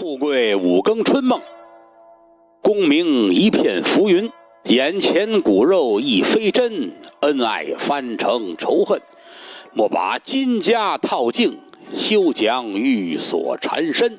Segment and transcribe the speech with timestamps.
[0.00, 1.42] 富贵五更春梦，
[2.62, 4.32] 功名一片浮云。
[4.64, 9.02] 眼前骨肉亦非真，恩爱翻成仇恨。
[9.74, 11.58] 莫把金家套净，
[11.94, 14.16] 休将玉锁缠身。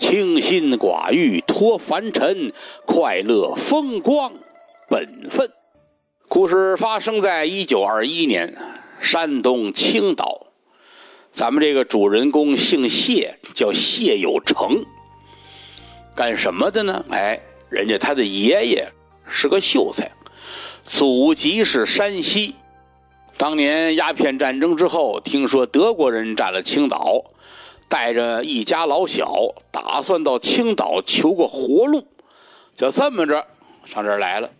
[0.00, 2.52] 清心寡欲脱凡尘，
[2.84, 4.32] 快乐风光
[4.88, 5.48] 本分。
[6.28, 8.52] 故事发生在一九二一年，
[8.98, 10.48] 山东青岛。
[11.30, 14.84] 咱们这个主人公姓谢，叫谢有成。
[16.20, 17.02] 干什么的呢？
[17.08, 18.92] 哎，人家他的爷爷
[19.26, 20.12] 是个秀才，
[20.84, 22.56] 祖籍是山西。
[23.38, 27.24] 当年鸦片战争之后，听说德国人占了青岛，
[27.88, 32.06] 带着一家老小，打算到青岛求个活路，
[32.76, 33.46] 就这么着
[33.86, 34.50] 上这儿来了。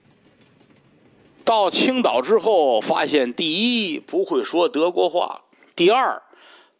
[1.45, 5.43] 到青岛之后，发现第一不会说德国话，
[5.77, 6.23] 第二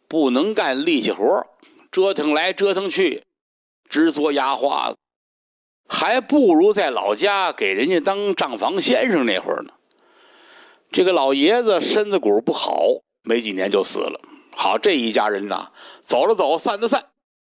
[0.07, 1.45] 不能干力气活，
[1.91, 3.21] 折腾来折腾去。
[3.91, 4.97] 只做压花子，
[5.89, 9.73] 还不如在老家给人家当账房先生那会儿呢。
[10.91, 12.83] 这个老爷子身子骨不好，
[13.23, 14.21] 没几年就死了。
[14.55, 15.73] 好，这一家人呐，
[16.05, 17.09] 走了走，散了散，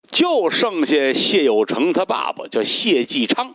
[0.08, 3.54] 就剩下谢有成他爸爸叫谢继昌，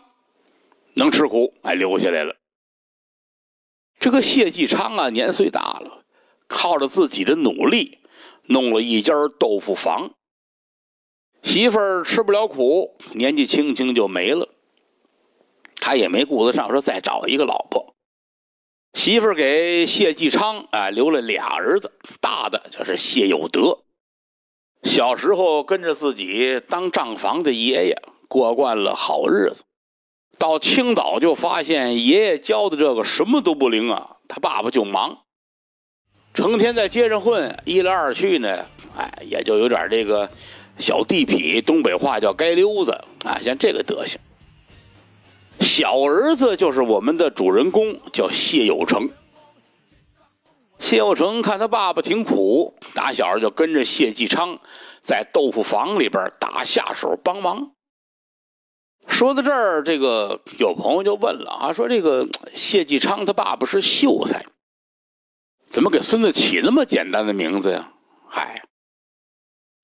[0.93, 2.33] 能吃苦，还留下来了。
[3.99, 6.05] 这个谢继昌啊，年岁大了，
[6.47, 7.99] 靠着自己的努力，
[8.45, 10.13] 弄了一家豆腐房。
[11.41, 14.49] 媳妇儿吃不了苦，年纪轻轻就没了。
[15.75, 17.95] 他也没顾得上说再找一个老婆。
[18.93, 23.79] 媳妇儿给谢继昌啊留了俩儿子，大的就是谢有德。
[24.83, 29.63] 小时候跟着自己当账房的爷爷过惯了好日子，
[30.37, 35.19] 到青岛就发现爷爷教的这个什么都不灵啊，他爸爸就忙，
[36.33, 38.65] 成天在街上混，一来二去呢，
[38.97, 40.29] 哎，也就有点这个。
[40.79, 42.91] 小地痞，东北话叫街溜子
[43.25, 44.19] 啊，像这个德行。
[45.59, 49.09] 小儿子就是我们的主人公，叫谢有成。
[50.79, 54.57] 谢有成看他爸爸挺苦，打小就跟着谢继昌
[55.03, 57.71] 在豆腐房里边打下手帮忙。
[59.05, 64.45] 说到这儿，这个有朋友就问了啊，说这个谢继昌他爸爸是秀才，
[65.67, 67.91] 怎么给孙子起那么简单的名字呀？
[68.29, 68.61] 嗨。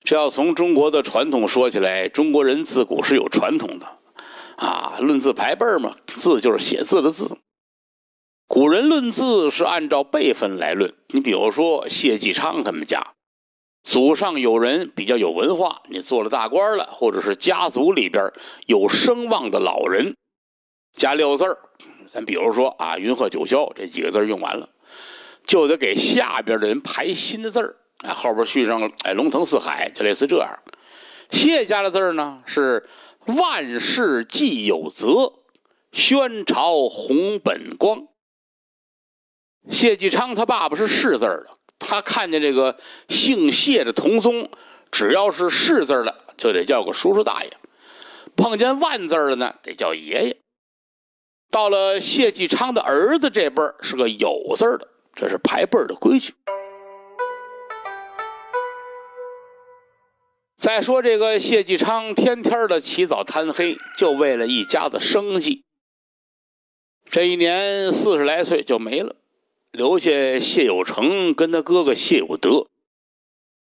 [0.06, 3.98] 这要从中国的传统说起来，中国人自古是有传统的，
[4.56, 7.38] 啊，论字排辈嘛，字就是写字的字。
[8.46, 10.94] 古人论字是按照辈分来论。
[11.08, 13.14] 你比如说谢继昌他们家，
[13.82, 18.30] 祖上有人比较有文化，你做了大官了，或者是家族里边
[18.66, 20.14] 有声望的老人，
[20.94, 21.58] 加六字儿，
[22.06, 24.68] 咱比如说啊，云鹤九霄这几个字用完了，
[25.44, 27.74] 就得给下边的人排新的字儿。
[28.04, 30.58] 哎，后边续上了，哎，龙腾四海，就类似这样。
[31.30, 32.88] 谢家的字呢是
[33.24, 35.32] 万世既有泽，
[35.92, 38.06] 宣朝弘本光。
[39.68, 44.48] 谢继昌他爸爸是世字的，他看见这个姓谢的同宗，
[44.92, 47.50] 只要是世字的，就得叫个叔叔大爷；
[48.36, 50.36] 碰见万字的呢，得叫爷爷。
[51.50, 56.34] 到了谢继昌的儿子这辈是个有字的，这是排辈的规矩。
[60.66, 65.62] 再说这个谢继昌，天天的起早贪黑，就为了一家子生计。
[67.08, 69.14] 这一年四十来岁就没了，
[69.70, 70.10] 留下
[70.40, 72.66] 谢有成跟他哥哥谢有德。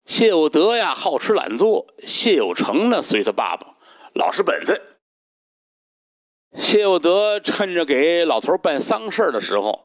[0.06, 3.74] 谢有德呀，好吃懒做；谢有成呢，随他爸爸，
[4.14, 4.80] 老实本分。
[6.54, 9.84] 谢有德趁着给老头办丧事的时候，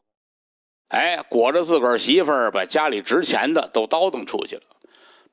[0.88, 4.62] 哎，裹着自个儿媳妇，把家里值钱的都倒腾出去了。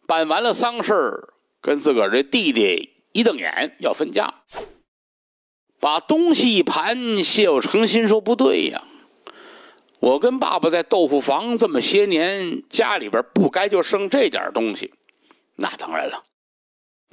[0.06, 1.30] 办完了丧事
[1.62, 4.34] 跟自个儿这弟弟一瞪眼，要分家，
[5.80, 8.84] 把东西一盘，谢有成心说不对呀，
[10.00, 14.92] 我跟爸爸在豆腐房这么些年，家里边不该就剩这点东西。
[15.56, 16.24] 那当然了，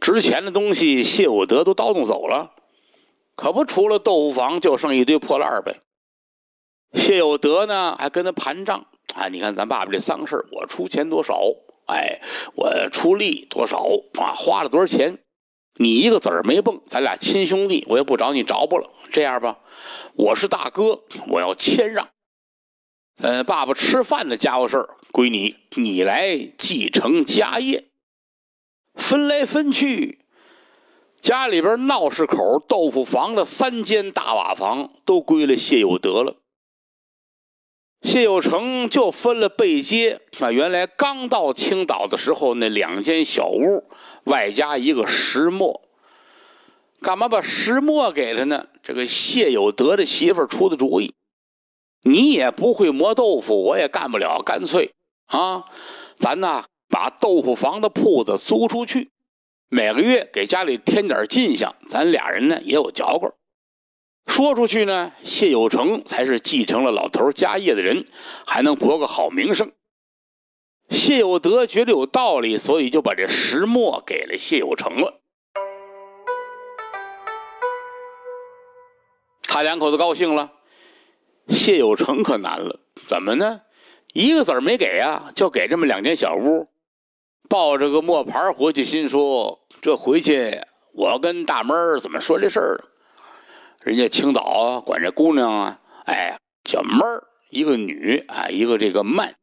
[0.01, 2.55] 值钱的东西谢有德都倒腾走了，
[3.37, 5.83] 可不除了豆腐房就剩一堆破烂呗。
[6.95, 11.39] 谢有德呢还跟他盘账，哎，你看咱爸爸这丧事，我出钱多少？
[11.89, 12.21] 哎，
[12.55, 13.83] 我出力多少
[14.21, 14.33] 啊？
[14.35, 15.19] 花了多少钱？
[15.81, 18.91] 你一个子儿没蹦，咱俩亲兄弟，我也不找你着不了。
[19.11, 19.59] 这样吧，
[20.15, 22.09] 我是大哥，我要谦让。
[23.23, 27.85] 呃，爸爸吃饭的家伙事儿归你，你来继承家业。
[28.95, 30.19] 分来分去，
[31.21, 36.37] 家里边闹市口豆腐房的三间大瓦房都归了谢有德了。
[38.03, 43.85] 谢有成就分了背街啊，原来刚到青岛的时候，那两间小屋，
[44.25, 45.83] 外加一个石磨。
[47.01, 48.67] 干嘛把石磨给他呢？
[48.83, 51.15] 这个谢有德的媳妇出的主意，
[52.03, 54.93] 你也不会磨豆腐，我也干不了，干脆
[55.27, 55.65] 啊，
[56.17, 59.11] 咱呐把豆腐房的铺子租出去，
[59.69, 63.38] 每个月给家里添点进项，咱俩人呢也有嚼头。
[64.29, 68.05] 说出去呢，谢有成才是继承了老头家业的人，
[68.47, 69.73] 还能博个好名声。
[70.91, 75.21] 谢有德觉得有道理，所以就把这石磨给了谢有成了。
[79.43, 80.53] 他两口子高兴了，
[81.49, 82.79] 谢有成可难了，
[83.09, 83.63] 怎么呢？
[84.13, 86.69] 一个子儿没给啊，就给这么两间小屋，
[87.49, 90.61] 抱着个磨盘回去，心说这回去
[90.95, 92.85] 我跟大门怎么说这事儿？
[93.83, 99.37] 人家青岛，管这姑娘啊，哎，叫妹儿，一个女啊，一个这个曼。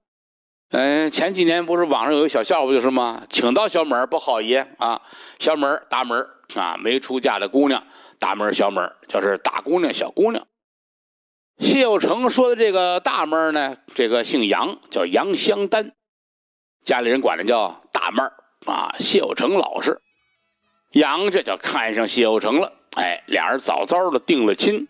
[0.72, 3.26] 嗯，前几年不是网上有个小笑话就是吗？
[3.30, 5.02] 青岛小门不好爷啊，
[5.40, 7.84] 小门大门啊，没出嫁的姑娘。
[8.20, 10.46] 大门小门就是大姑娘小姑娘。
[11.60, 15.94] 谢有成说的这个大门呢，这个姓杨，叫杨香丹，
[16.84, 18.26] 家里人管她叫大门
[18.66, 18.94] 啊。
[19.00, 20.02] 谢有成老实，
[20.92, 24.88] 杨家就看上谢有成了，哎，俩人早早的定了亲，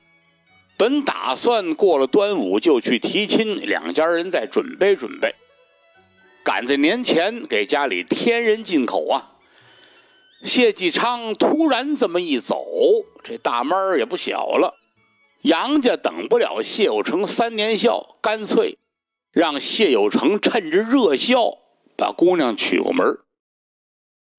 [0.77, 5.33] 本打算过了端午就去提亲，两家人再准备准备，
[6.43, 9.31] 赶在年前给家里添人进口啊。
[10.43, 12.63] 谢继昌突然这么一走，
[13.23, 14.75] 这大门也不小了。
[15.41, 18.77] 杨家等不了谢有成三年孝，干脆
[19.31, 21.57] 让谢有成趁着热孝
[21.97, 23.17] 把姑娘娶过门。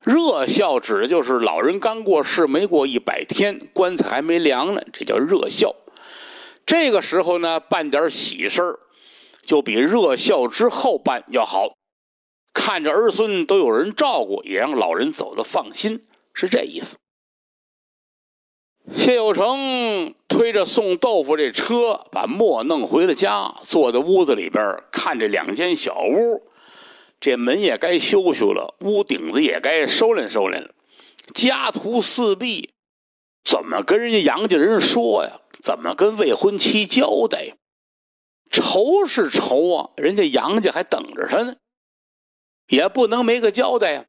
[0.06, 5.74] 热孝指的就是老人刚过世没过一百天，棺材还没凉呢，这叫热孝。
[6.64, 8.78] 这个时候呢，办点喜事
[9.44, 11.72] 就比热孝之后办要好。
[12.54, 16.00] 看着儿孙都有人照顾，也让老人走得放心，
[16.32, 16.96] 是这意思。
[18.94, 26.48] 谢有成推着送豆腐这车，把磨弄回了家，坐在屋子里边看着两间小屋，
[27.20, 30.70] 这门也该修修了，屋顶子也该收敛收敛了。
[31.34, 32.74] 家徒四壁，
[33.44, 35.40] 怎么跟人家杨家人说呀？
[35.62, 37.56] 怎么跟未婚妻交代？
[38.50, 41.56] 愁是愁啊，人家杨家还等着他呢。
[42.68, 44.04] 也不能没个交代呀、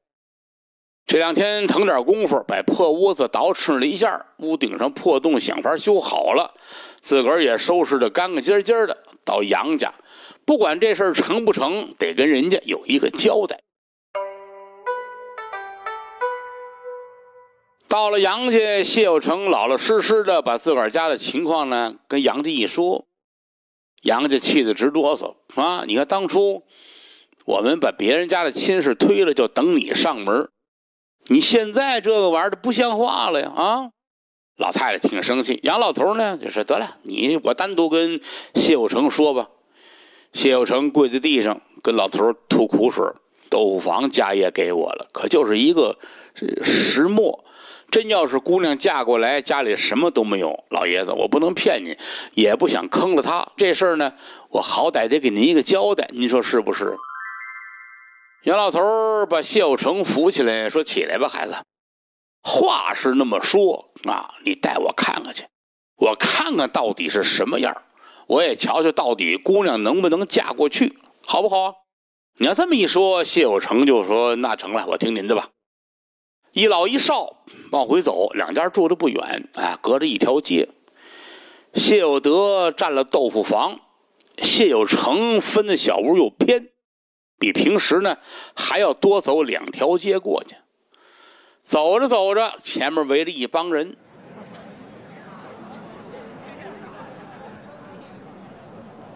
[1.08, 6.54] 这两天腾点功夫，把破屋子捯饬了一下，屋顶上破洞想法修好了，
[7.02, 9.04] 自个儿也收拾得干干净净的。
[9.24, 9.94] 到杨家，
[10.48, 13.60] 不管这事成不成，得跟人家有一个交代。
[17.90, 23.06] 到了杨家，谢有成老老实实的把自个儿家的情况呢跟杨家一说，
[24.04, 25.84] 杨家气得直哆嗦啊！
[25.86, 26.64] 你看当初。
[27.44, 30.50] 我们把别人家的亲事推了，就等你上门。
[31.28, 33.52] 你现在这个玩意儿不像话了呀！
[33.54, 33.90] 啊，
[34.58, 35.60] 老太太挺生气。
[35.64, 38.22] 杨老头呢，就说得了，你我单独跟
[38.56, 39.50] 谢有成说吧。
[40.34, 43.06] 谢有成跪在地上跟老头吐苦水：
[43.50, 45.98] 豆腐房家业给我了，可就是一个
[46.64, 47.44] 石磨。
[47.90, 50.66] 真要是姑娘嫁过来，家里什么都没有。
[50.70, 51.98] 老爷子，我不能骗你，
[52.34, 53.48] 也不想坑了她。
[53.56, 54.14] 这事儿呢，
[54.50, 56.98] 我好歹得给您一个交代，您说是不是？
[58.44, 61.56] 杨老头把谢有成扶起来，说：“起来吧，孩子。
[62.44, 65.46] 话是那么说啊，你带我看看去，
[65.96, 67.74] 我看看到底是什么样，
[68.28, 71.74] 我也瞧瞧到底姑娘能不能嫁过去，好不好？”
[72.40, 75.50] 你要这么一说，谢有成就说：“那成了，我听您的吧。”
[76.54, 77.38] 一老一少
[77.72, 80.70] 往回走，两家住的不远，哎，隔着一条街。
[81.74, 83.80] 谢有德占了豆腐房，
[84.38, 86.70] 谢有成分的小屋又偏。
[87.40, 88.18] 比平时呢
[88.56, 90.56] 还要多走两条街过去，
[91.64, 93.96] 走着走着，前面围着一帮人。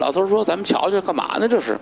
[0.02, 1.46] 老头说：“咱们瞧瞧，干嘛呢？
[1.46, 1.78] 这是？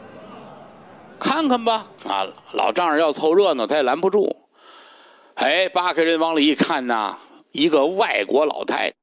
[1.18, 1.86] 看看吧。
[2.06, 4.36] 啊，老丈人要凑热闹，他也拦不住。
[5.36, 7.18] 哎，扒开人往里一看呐，
[7.50, 8.94] 一个外国老太太，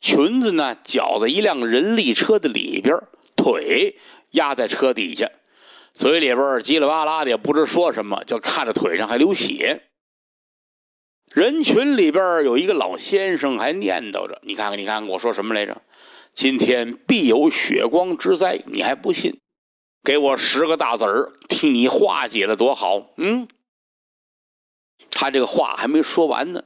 [0.00, 2.96] 裙子呢绞在一辆人力车的里边，
[3.34, 3.98] 腿
[4.30, 5.28] 压在车底下。”
[5.92, 9.82] 嘴里边叽里哇啦的也不知说什么，就看着腿上还流血。
[11.34, 15.82] 人群里边有一个老先生还念叨着：“你看看，你看看，我说什么来着？
[16.40, 19.40] 今天必有血光之灾，你还不信？
[20.02, 23.46] 给我十个大子儿，替你化解了多好。”嗯，
[25.10, 26.64] 他这个话还没说完呢。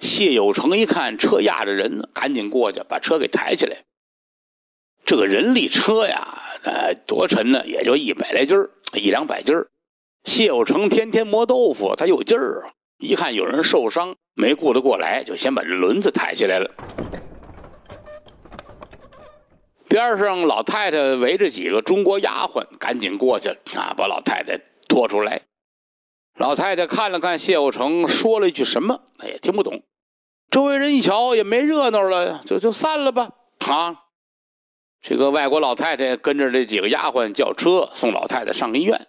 [0.00, 3.84] 谢有成一看车压着人呢，赶紧过去把车给抬起来。
[5.04, 6.42] 这个人力车呀。
[6.64, 9.68] 呃，多沉呢，也就一百来斤儿，一两百斤儿。
[10.24, 12.74] 谢有成天天磨豆腐，他有劲儿啊。
[12.98, 17.05] 一看有人受伤，没顾得过来，就先把这轮子抬起来了。
[19.88, 25.42] 边上老太太围着几个中国丫鬟，赶紧过去啊，把老太太拖出来。
[26.36, 29.82] 老太太看了看谢有成，说了一句什么，她也听不懂。
[30.50, 33.30] 周围人一瞧，也没热闹了，就就散了吧。
[33.66, 34.02] 啊，
[35.00, 39.06] 这个外国老太太跟着这几个丫鬟叫车送老太太上医院。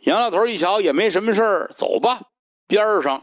[0.00, 2.20] 杨老头一瞧也没什么事儿，走吧。
[2.66, 3.22] 边上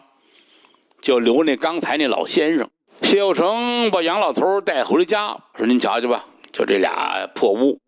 [1.02, 2.70] 就留那刚才那老先生。
[3.02, 6.26] 谢有成把杨老头带回了家，说：“您瞧瞧吧，
[6.58, 7.80] 就这俩破屋，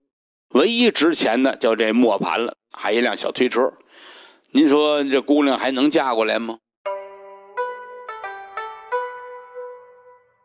[0.50, 3.74] 唯一值钱的就这磨盘了，还一辆小推车。”
[4.54, 6.60] 您说这姑娘还能嫁过来吗？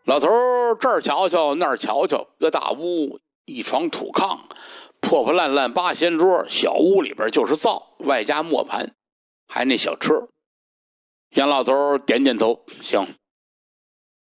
[0.06, 0.26] 老头
[0.80, 4.38] 这儿瞧瞧，那儿瞧瞧，个大屋，一床土炕，
[5.00, 8.94] 破破烂烂八仙桌，小屋里边就是灶，外加磨盘，
[9.46, 10.28] 还那小车。
[11.32, 13.06] 杨老头点点头，行，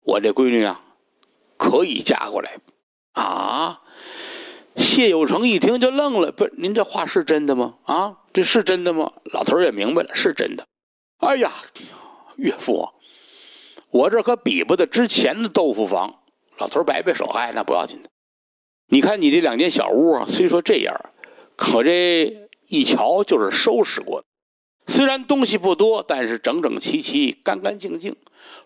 [0.06, 0.82] 我这闺女啊，
[1.58, 2.58] 可以嫁过来。
[3.14, 3.82] 啊！
[4.76, 7.76] 谢有成一听就愣了，不，您这话是真的吗？
[7.84, 8.18] 啊？
[8.32, 9.12] 这是真的吗？
[9.34, 10.66] 老头也明白了，是真的。
[11.18, 11.52] 哎呀，
[12.38, 12.88] 岳父，
[13.90, 16.16] 我这可比不得之前的豆腐房。
[16.58, 18.10] 老头摆摆手，哎，那不要紧的。
[18.88, 20.96] 你看你这两间小屋啊，虽说这样，
[21.56, 24.28] 可这一瞧就是收拾过的。
[24.88, 28.16] 虽然东西不多，但是整整齐齐、干干净净，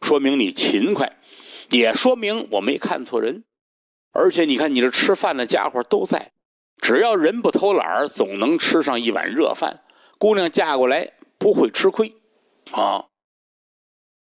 [0.02, 1.18] 说明你勤快，
[1.70, 3.44] 也说明我没看错人。
[4.13, 6.32] 而且你看，你这吃饭的家伙都在。
[6.77, 9.84] 只要人不偷懒，总能吃上一碗热饭。
[10.17, 12.15] 姑娘嫁过来不会吃亏，
[12.72, 13.08] 啊！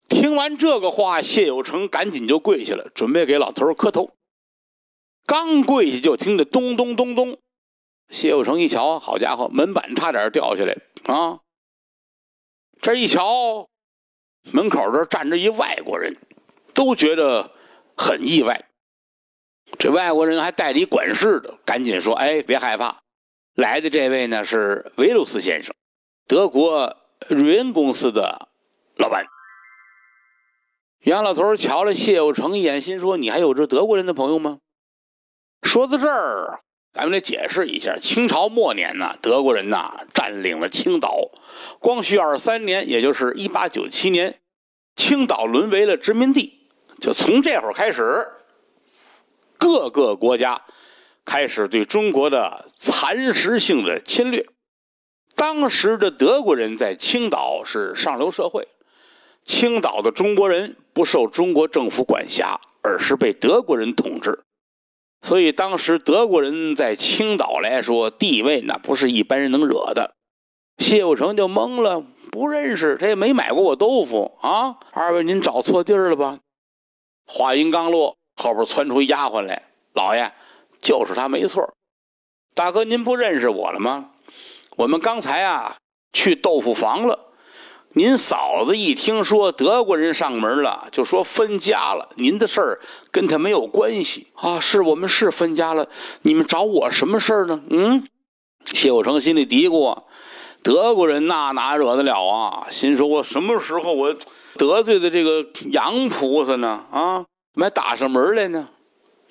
[0.09, 4.13] 听完这个话，谢有成赶紧就跪下了，准备给老头磕头。
[5.27, 7.39] 刚跪下，就听着咚咚咚咚。
[8.09, 11.41] 谢有成一瞧，好家伙，门板差点掉下来啊！
[12.81, 13.69] 这一瞧，
[14.51, 16.17] 门口这站着一外国人，
[16.75, 17.53] 都觉得
[17.97, 18.69] 很意外。
[19.79, 23.01] 这外国人还带理管事的，赶紧说：“哎，别害怕，
[23.55, 25.75] 来的这位呢是维鲁斯先生，
[26.29, 26.97] 德国
[27.29, 28.49] 瑞恩公司的
[28.97, 29.27] 老板。”
[31.05, 34.59] 杨老头瞧了谢有成一眼，心说：“你还有这德国人的朋友吗？”
[35.63, 36.61] 说到这儿，
[36.93, 41.31] 咱们得解释一下：清朝末年呢，德国人呐占领了青岛，
[41.81, 44.39] 光绪二三年，也就是一八九七年，
[44.95, 46.69] 青岛沦为了殖民地。
[47.01, 48.29] 就从这会儿开始。
[49.63, 50.61] 各个国家
[51.25, 54.45] 开始对中国的蚕食性的侵略。
[55.37, 58.67] 当时的德国人在青岛是上流社会，
[59.45, 64.43] 青岛的中国人不受中国政府管辖，而是被德国人统治。
[65.23, 70.17] 所以当时德国人在青岛来说地位那不是一般人能惹的。
[70.79, 74.79] 谢有成就懵了，不认识，他也没买过我豆腐啊！
[74.91, 76.41] 二位您找错地儿了吧？
[77.25, 78.17] 话音刚落。
[78.43, 79.63] 后边窜出一丫鬟来，
[79.95, 80.33] 老爷，
[80.81, 81.73] 就是他没错。
[82.55, 84.11] 大哥，您不认识我了吗？
[84.77, 85.77] 我们刚才啊
[86.13, 87.19] 去豆腐房了。
[87.95, 92.09] 您嫂子一听说德国人上门了，就说分家了。
[92.17, 92.81] 您的事儿
[93.11, 94.59] 跟他没有关系啊。
[94.59, 95.87] 是我们是分家了，
[96.23, 97.63] 你们找我什么事儿呢？
[97.71, 98.05] 嗯，
[98.65, 100.03] 谢有成心里嘀咕：
[100.63, 102.67] 德国人那哪惹得了啊？
[102.71, 104.17] 心说我什么时候我
[104.57, 106.85] 得罪的这个洋菩萨呢？
[106.91, 107.25] 啊？
[107.55, 108.71] 怎么打上门来呢？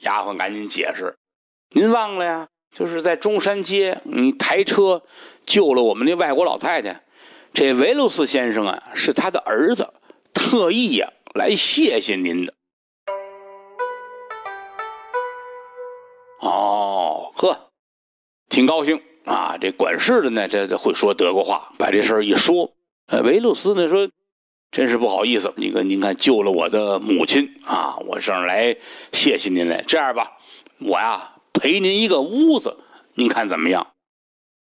[0.02, 1.18] 丫鬟赶紧解释
[1.74, 2.48] ：“您忘了呀？
[2.72, 5.02] 就是在中山街，你抬车
[5.46, 7.04] 救了我们那外国老太太。
[7.52, 9.92] 这维鲁斯先生啊，是他的儿子，
[10.34, 12.54] 特意呀来谢谢您的。”
[16.42, 17.72] 哦，呵，
[18.50, 19.58] 挺高兴啊！
[19.60, 22.72] 这管事的呢，这这会说德国话，把这事儿一说。
[23.08, 24.08] 呃，维鲁斯呢说。
[24.72, 27.98] 真是不好意思，您看，您看救了我的母亲啊！
[28.08, 28.78] 我上来
[29.12, 29.84] 谢谢您来。
[29.86, 30.32] 这样吧，
[30.80, 32.78] 我呀赔您一个屋子，
[33.16, 33.86] 您看怎么样？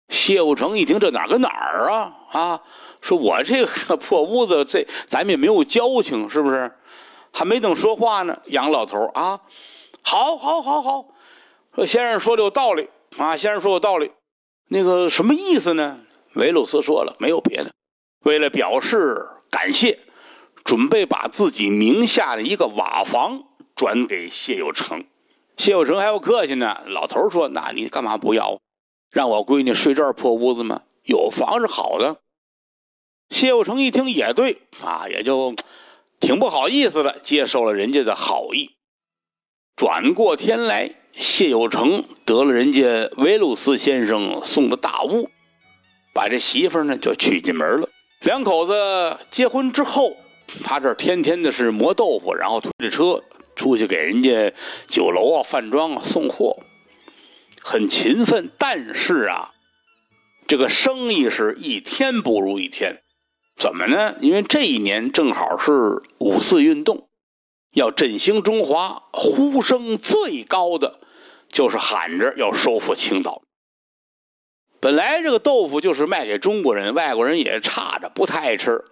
[0.07, 2.15] 谢有成一听，这哪跟哪儿啊？
[2.31, 2.61] 啊，
[3.01, 6.71] 说我这个破屋子，这咱们也没有交情，是不是？
[7.31, 9.39] 还没等说话呢，杨老头啊，
[10.01, 11.05] 好，好，好，好，
[11.75, 12.89] 说先生说的有道理
[13.19, 14.09] 啊，先生说有道理。
[14.69, 15.99] 那个什么意思呢？
[16.33, 17.71] 维鲁斯说了，没有别的，
[18.25, 19.27] 为了表示。
[19.49, 19.99] 感谢，
[20.63, 23.43] 准备把自己名下的一个瓦房
[23.75, 25.05] 转给谢有成。
[25.57, 26.81] 谢有成还要客气呢。
[26.87, 28.59] 老头说：“那你干嘛不要？
[29.11, 30.83] 让我闺女睡这破屋子吗？
[31.03, 32.17] 有房是好的。”
[33.29, 35.55] 谢有成一听也对啊，也就
[36.19, 38.71] 挺不好意思的，接受了人家的好意。
[39.75, 45.29] 转过天来，谢有成得了人家维鲁斯先生送的大屋，
[46.13, 47.89] 把这媳妇呢就娶进门了。
[48.21, 50.17] 两口子结婚之后，
[50.61, 53.23] 他这天天的是磨豆腐，然后推着车
[53.55, 54.53] 出去给人家
[54.87, 56.57] 酒楼啊、饭庄啊送货，
[57.61, 58.51] 很勤奋。
[58.57, 59.53] 但是啊，
[60.47, 63.01] 这个生意是一天不如一天。
[63.55, 64.15] 怎么呢？
[64.19, 67.07] 因为这一年正好是五四运动，
[67.73, 70.99] 要振兴中华，呼声最高的
[71.49, 73.43] 就是喊着要收复青岛。
[74.81, 78.83] 本来这个豆腐就是卖给中国人，外国人也差着不太爱吃。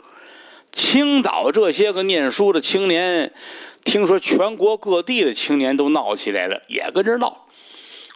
[0.74, 3.34] 青岛这些个念书的青年，
[3.86, 7.48] 听说全国各地的青年都闹起来了，也跟着闹，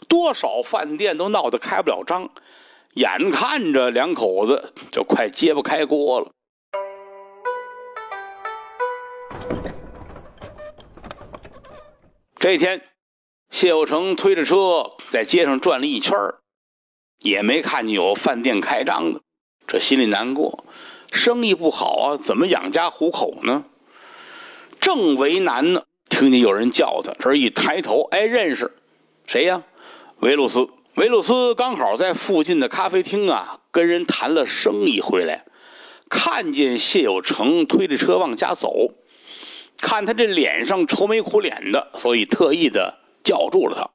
[0.09, 2.29] 多少饭店都闹得开不了张，
[2.95, 6.31] 眼看着两口子就快揭不开锅了。
[12.37, 12.81] 这天，
[13.49, 16.40] 谢有成推着车在街上转了一圈儿。
[17.21, 19.21] 也没看见有饭店开张的，
[19.67, 20.65] 这心里难过，
[21.11, 23.65] 生意不好啊，怎么养家糊口呢？
[24.79, 28.71] 正为难呢，听见有人叫他，这一抬头，哎，认识，
[29.27, 29.63] 谁呀？
[30.19, 30.67] 维鲁斯。
[30.95, 35.45] 维鲁斯刚好在附近的咖啡厅啊，跟人谈了生意回来，
[36.09, 38.95] 看见谢有成推着车往家走，
[39.77, 43.89] 看他这脸上愁眉苦脸的，所以特意的叫住了他。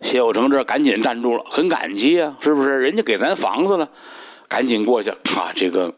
[0.00, 2.80] 谢有成这赶紧站住了，很感激啊，是不是？
[2.80, 3.90] 人家给咱房子了，
[4.48, 5.52] 赶紧过去啊！
[5.54, 5.94] 这个，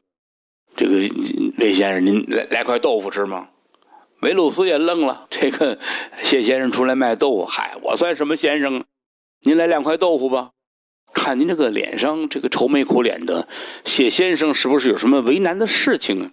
[0.76, 0.99] 这个
[1.56, 3.49] 雷先生，您来来块豆腐吃吗？
[4.21, 5.78] 维鲁斯也愣了，这个
[6.23, 8.85] 谢先生出来卖豆腐，嗨，我算什么先生？
[9.42, 10.50] 您来两块豆腐吧。
[11.14, 13.47] 看您这个脸上这个愁眉苦脸的，
[13.85, 16.30] 谢先生是不是有什么为难的事情啊？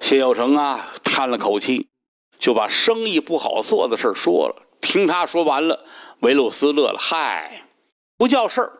[0.00, 1.88] 谢有成啊，叹了口气，
[2.38, 4.62] 就把生意不好做的事说了。
[4.80, 5.84] 听他说完了。
[6.20, 7.62] 维鲁斯乐了，嗨，
[8.16, 8.72] 不叫事儿。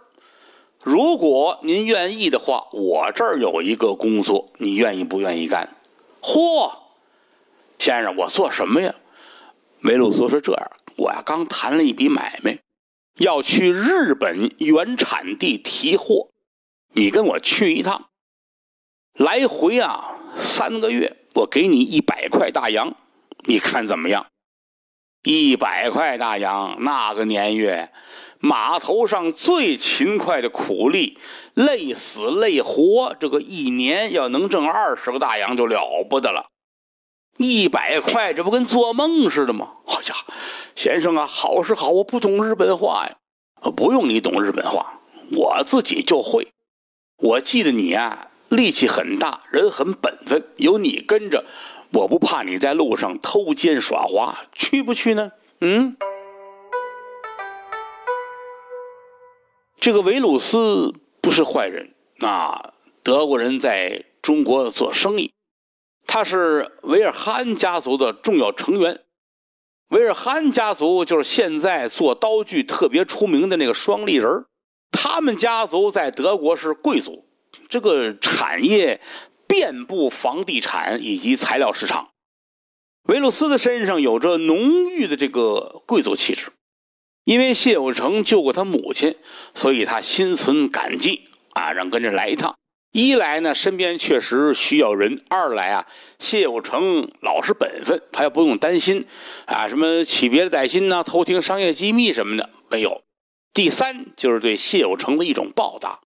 [0.82, 5.76] 如果您愿意的话，我这儿有一个工作，你愿意不愿意干？
[6.20, 6.72] 嚯，
[7.78, 8.94] 先生，我做什么呀？
[9.82, 12.58] 维鲁斯说：“这样，我呀刚谈了一笔买卖，
[13.18, 16.30] 要去日本原产地提货，
[16.94, 18.08] 你跟我去一趟，
[19.14, 22.96] 来回啊三个月，我给你一百块大洋，
[23.48, 24.26] 你看怎么样？”
[25.24, 27.90] 一百块大洋，那个年月，
[28.38, 31.18] 码头上最勤快的苦力，
[31.54, 36.50] 累死累活，这个一年要能挣二十个大洋就了不得了。
[37.38, 39.76] 一百块，这不跟做梦似的吗？
[39.86, 40.32] 好家伙，
[40.76, 43.16] 先生啊，好是好，我不懂日本话呀，
[43.76, 45.00] 不用你懂日本话，
[45.32, 46.48] 我自己就会。
[47.16, 51.44] 我记得你啊，力气很大，人很本分，有你跟着。
[51.90, 55.32] 我不怕你在路上偷奸耍滑，去不去呢？
[55.60, 55.96] 嗯，
[59.80, 65.32] 这个维鲁斯不是坏人啊，德国人在中国做生意，
[66.06, 69.00] 他是维尔哈恩家族的重要成员。
[69.88, 74.44] 维尔哈恩家族就是现在做刀具特别出名的那个双立人，
[74.92, 77.24] 他们家族在德国是贵族，
[77.70, 79.00] 这个产业。
[79.48, 82.10] 遍布房地产以及材料市场，
[83.04, 86.52] 维鲁斯的身上有着浓郁的这个贵族气质。
[87.24, 89.16] 因为谢有成救过他母亲，
[89.54, 92.56] 所以他心存感激啊，让跟着来一趟。
[92.92, 95.86] 一来呢，身边确实需要人；二来啊，
[96.18, 99.04] 谢有成老实本分，他也不用担心
[99.44, 103.02] 啊什么起别的歹心呐、偷听商业机密什么的没有。
[103.52, 106.00] 第三就是对谢有成的一种报答。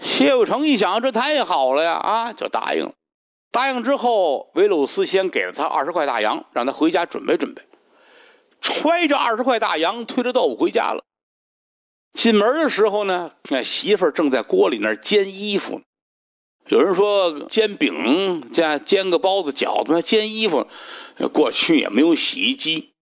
[0.00, 1.92] 谢有成一想，这太好了呀！
[1.92, 2.92] 啊，就答应了。
[3.50, 7.62] 答应之后，维鲁斯先给了他二十块大洋，让他回家准备准备。
[8.60, 11.04] 揣着二十块大洋，推着豆腐回家了。
[12.12, 15.84] 进门的时候呢，那媳妇儿正在锅里那煎衣服呢。
[16.68, 20.66] 有人说煎饼加煎个包子、饺子，煎衣服，
[21.32, 22.94] 过去也没有洗衣机。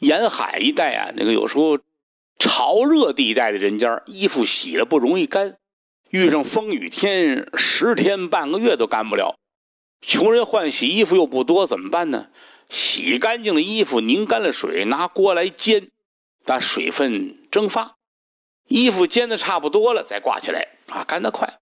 [0.00, 1.78] 沿海一带啊，那个有时候
[2.38, 5.56] 潮热地带的人家，衣服洗了不容易干。
[6.10, 9.36] 遇上风雨天，十天半个月都干不了。
[10.00, 12.28] 穷人换洗衣服又不多，怎么办呢？
[12.68, 15.90] 洗干净的衣服拧干了水，拿锅来煎，
[16.44, 17.96] 把水分蒸发。
[18.68, 21.58] 衣服煎的差不多了，再挂起来啊，干得快。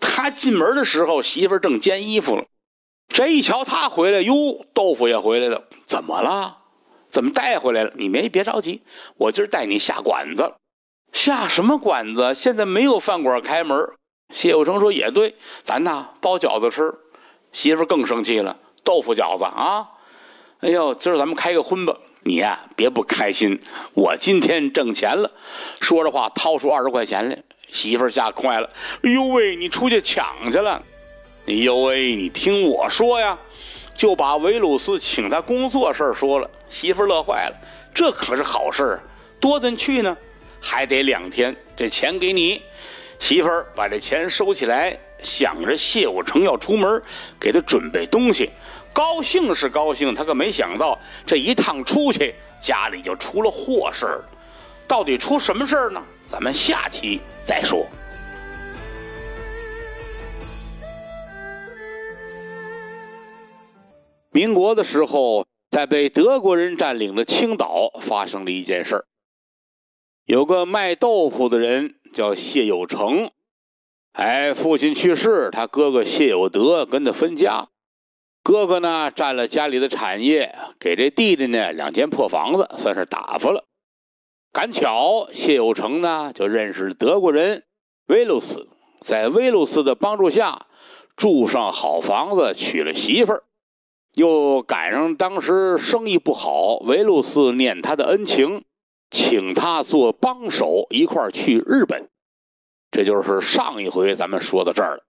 [0.00, 2.46] 他进门的时候，媳妇正煎衣服了。
[3.08, 5.68] 这一瞧他回来，哟，豆腐也回来了。
[5.86, 6.58] 怎么了？
[7.08, 7.92] 怎么带回来了？
[7.96, 8.82] 你没别着急，
[9.16, 10.54] 我今儿带你下馆子。
[11.12, 12.34] 下什么馆子？
[12.34, 13.78] 现在没有饭馆开门。
[14.30, 16.92] 谢有成说：“也对，咱呐包饺子吃。”
[17.52, 19.86] 媳妇更生气了：“豆腐饺子啊！
[20.60, 21.94] 哎呦，今儿咱们开个荤吧。
[22.24, 23.60] 你呀，别不开心。
[23.92, 25.30] 我今天挣钱了。”
[25.80, 27.38] 说着话，掏出二十块钱来。
[27.68, 28.70] 媳妇吓坏了
[29.04, 30.82] ：“哎呦喂，你出去抢去了？
[31.46, 33.36] 哎呦喂，你听我说呀，
[33.94, 36.50] 就把维鲁斯请他工作事儿说了。
[36.70, 37.56] 媳妇乐坏了，
[37.92, 38.98] 这可是好事，
[39.38, 40.16] 多咱去呢，
[40.62, 41.54] 还得两天。
[41.76, 42.62] 这钱给你，
[43.18, 47.02] 媳妇儿把这钱收起来，想着谢武成要出门，
[47.38, 48.48] 给他准备东西。
[48.92, 54.24] 高兴是高兴，他可没想到这一趟出去，家里就出了祸事儿。
[54.86, 56.02] 到底出什么事儿呢？
[56.26, 57.86] 咱们下期再说。
[64.30, 69.04] 民国的时候，在被德国人占领的青岛发生了一件事儿。
[70.24, 73.30] 有个卖豆腐的人叫谢有成，
[74.12, 77.68] 哎，父亲去世，他哥哥谢有德跟他分家。
[78.44, 83.64] 哥哥呢，占了家里的产业，给这弟弟呢两间破房子，算是打发了。
[84.52, 87.64] 赶巧谢有成呢，就认识德国人
[88.06, 88.68] 维鲁斯，
[89.00, 90.66] 在维鲁斯的帮助下，
[91.16, 93.42] 住上好房子，娶了媳妇儿。
[94.14, 98.64] 又赶上当时生意不好，维鲁斯念他的恩情，
[99.12, 102.08] 请他做帮手，一块儿去日本。
[102.90, 105.02] 这就是上一回咱们说到这儿了。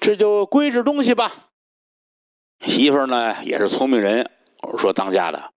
[0.00, 1.50] 这就归置东西吧。
[2.60, 4.30] 媳妇儿呢也是聪明人，
[4.62, 5.50] 我说当家的，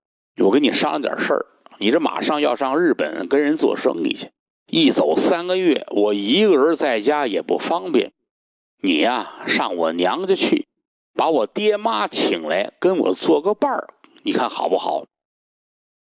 [0.43, 1.45] 我跟你商量点事儿。
[1.77, 4.31] 你这马上要上日本跟人做生意去，
[4.65, 8.11] 一走三个月，我一个人在家也不方便。
[8.81, 10.67] 你呀，上我娘家去，
[11.13, 13.93] 把我爹妈请来跟我做个伴儿，
[14.27, 15.05] 你看好不好？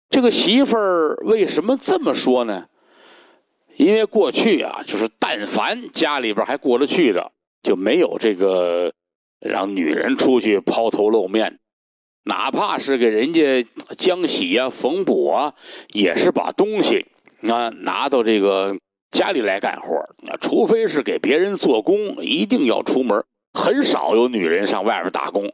[0.09, 2.65] 这个媳妇儿为什么这么说呢？
[3.75, 7.31] 因为过去啊，就是但凡家里边还过得去的。
[7.61, 8.91] 就没有这个
[9.39, 11.59] 让女人出去抛头露面，
[12.23, 13.63] 哪怕是给人家
[13.95, 15.53] 浆洗啊、缝补啊，
[15.89, 17.05] 也是把东西
[17.43, 18.75] 啊拿到这个
[19.11, 20.03] 家里来干活。
[20.23, 25.53] 那除非是给别人做工，一定要出门，很少有女人上外边打工。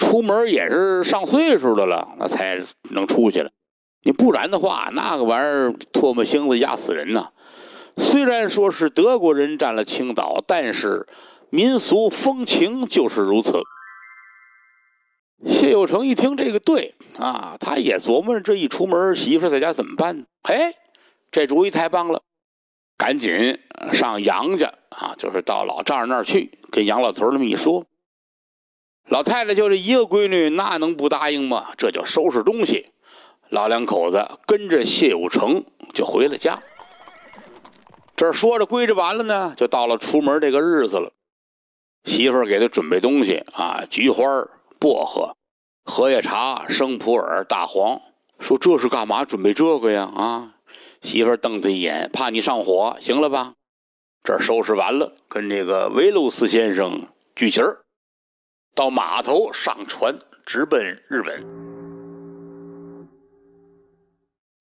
[0.00, 2.60] 出门也是上岁数的了，那才
[2.90, 3.50] 能出去了。
[4.02, 7.28] 你不然的话，那个玩意儿唾沫星子压死人呐。
[7.98, 11.06] 虽然说是德国人占了青岛，但是
[11.50, 13.60] 民俗风情就是如此。
[15.46, 20.24] 谢有成一听这个对啊，他也琢磨着这一出门，媳妇在家怎么办呢？
[20.42, 20.74] 哎，
[21.30, 22.22] 这主意太棒了，
[22.96, 23.58] 赶紧
[23.92, 27.84] 上杨家啊，就是到老丈人那儿去，跟杨老头那么一说。
[29.10, 31.72] 老太太就这一个闺女，那能不答应吗？
[31.76, 32.90] 这就收拾东西，
[33.48, 36.62] 老两口子跟着谢有成就回了家。
[38.14, 41.10] 这说着归置完了呢，就到了出门这个日子了。
[42.04, 44.22] 媳妇儿给他准备东西啊，菊花、
[44.78, 45.34] 薄荷、
[45.84, 48.00] 荷叶茶、生普洱、大黄。
[48.38, 49.24] 说这是干嘛？
[49.24, 50.08] 准备这个呀？
[50.14, 50.54] 啊！
[51.02, 53.54] 媳妇儿瞪他一眼，怕你上火，行了吧？
[54.22, 57.80] 这收拾完了，跟这个维鲁斯先生聚齐儿，
[58.80, 61.44] 到码头上船，直奔日本。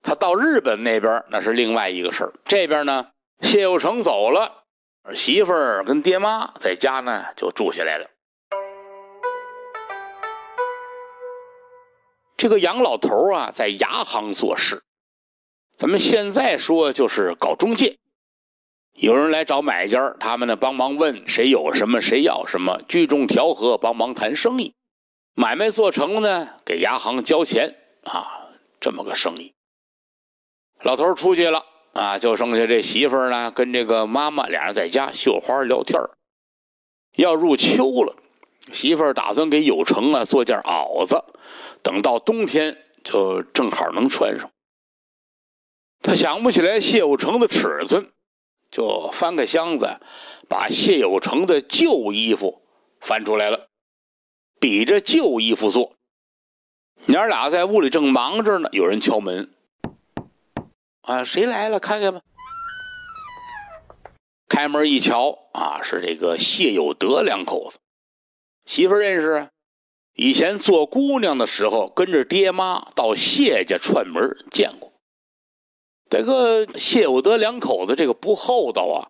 [0.01, 2.34] 他到日本那边，那是另外一个事儿。
[2.43, 3.08] 这边呢？
[3.43, 4.65] 谢有成走了，
[5.13, 8.10] 媳妇儿跟爹妈在家呢，就住下来了。
[12.36, 14.84] 这个杨老头啊，在牙行做事，
[15.77, 17.98] 咱们现在说就是搞中介。
[19.01, 24.73] 有人来找买家，他们呢帮忙问谁有什么，谁要什么，聚众调和，帮忙谈生意。
[25.35, 28.27] 买卖做成了呢，给牙行交钱啊，
[28.81, 29.53] 这么个生意。
[30.81, 31.65] 老头出去了。
[31.93, 35.99] 啊，就剩下这媳妇儿呢，跟这个妈妈俩人在家绣花聊天。
[37.17, 38.15] 要入秋了，
[38.71, 41.23] 媳妇儿打算给有成啊做件袄子，
[41.81, 44.51] 等到冬天就正好能穿上。
[46.01, 48.12] 他想不起来谢有成的尺寸，
[48.71, 49.99] 就翻个箱子，
[50.47, 52.62] 把谢有成的旧衣服
[52.99, 53.67] 翻出来了，
[54.60, 55.95] 比着旧衣服做。
[57.05, 59.49] 娘俩在屋里正忙着呢，有人敲门。
[61.01, 61.79] 啊，谁来了？
[61.79, 62.21] 看看吧。
[64.47, 67.79] 开门一瞧，啊，是这个谢有德两口子。
[68.65, 69.49] 媳妇认识啊，
[70.13, 74.88] 以前做姑娘的时候，跟着爹妈到谢家串门见过。
[76.09, 79.07] 这个谢有德两口子这个不厚道啊，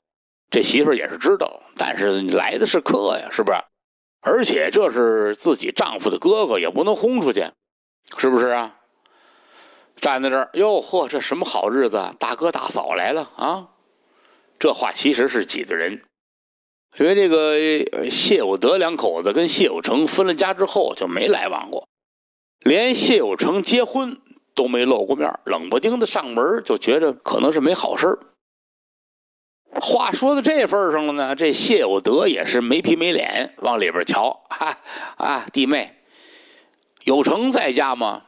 [0.49, 1.61] 这媳妇也是知道。
[1.77, 3.57] 但是来的是客呀，是不是？
[4.21, 7.51] 而且这是自己丈夫的哥哥，也不能轰出去，
[8.17, 8.75] 是不是啊？
[9.95, 12.13] 站在这儿，哟呵，这什么好日子？
[12.19, 13.69] 大哥大嫂来了啊！
[14.57, 16.03] 这话其实是挤兑人，
[16.97, 21.87] 因为这个谢有德两口子跟谢有成分了家之后就没来往过，
[22.59, 24.19] 连谢有成结婚
[24.59, 28.19] 都没露过面，冷不丁的上门就觉得可能是没好事。
[29.79, 34.77] 话说到这份上了呢，这谢有德也是没皮没脸往里边瞧啊
[35.15, 35.95] 啊，弟妹，
[37.05, 38.23] 有成在家吗？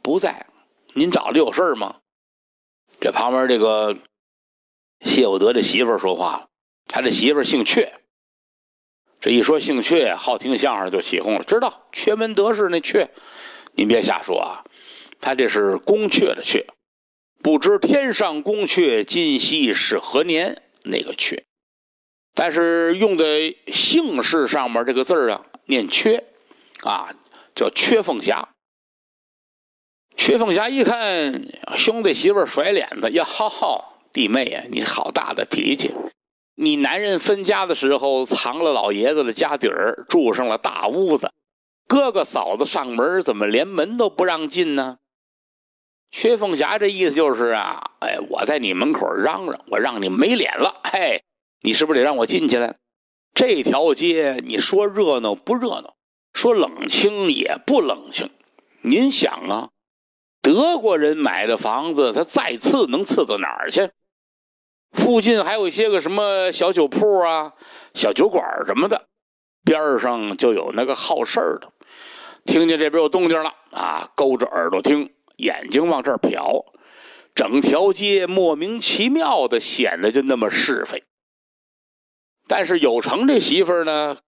[0.00, 0.46] 不在。
[0.94, 1.96] 您找他有事吗？
[2.98, 3.94] 这旁边这个
[5.04, 6.46] 谢有德的媳妇说话了，
[6.86, 7.90] 他这媳妇姓阙。
[9.20, 11.44] 这一说姓阙，好听相声就起哄了。
[11.44, 13.06] 知道阙门得势那阙，
[13.74, 14.64] 您别瞎说啊，
[15.24, 16.66] 他这是宫阙的阙，
[17.42, 20.60] 不知天上宫阙，今夕是何年？
[20.82, 21.44] 那个阙，
[22.34, 23.24] 但是用的
[23.68, 26.22] 姓氏上面这个字啊，念阙
[26.82, 27.14] 啊，
[27.54, 28.50] 叫阙凤霞。
[30.14, 35.90] 阙凤霞一看兄弟媳妇甩脸子，呀，好好弟妹呀，你好大的脾气！
[36.54, 41.32] 你男人分家的时候藏了老爷子的家底儿，住上了大屋子，
[41.88, 44.98] 哥哥嫂子上门怎么连门都不让进呢？
[46.14, 51.24] 薛凤霞这意思就是啊，哎，我在你门口嚷嚷，我让你没脸了，嘿，
[51.60, 52.76] 你是不是得让我进去了？
[53.34, 55.96] 这条街你说热闹不热闹，
[56.32, 58.30] 说冷清也不冷清。
[58.82, 59.70] 您想啊。
[60.40, 63.90] 德国人买的房子，他再次能次到哪儿去？
[64.92, 67.54] 附近还有一些个什么小酒铺啊、
[67.92, 69.08] 小酒馆什么的，
[69.64, 71.72] 边上就有那个好事的，
[72.44, 76.64] 听见这边有动静了啊，勾着耳朵听，眼睛往这儿瞟，
[77.34, 81.04] 整条街莫名其妙的显得就那么是非。
[82.46, 84.18] 但是有成这媳妇呢，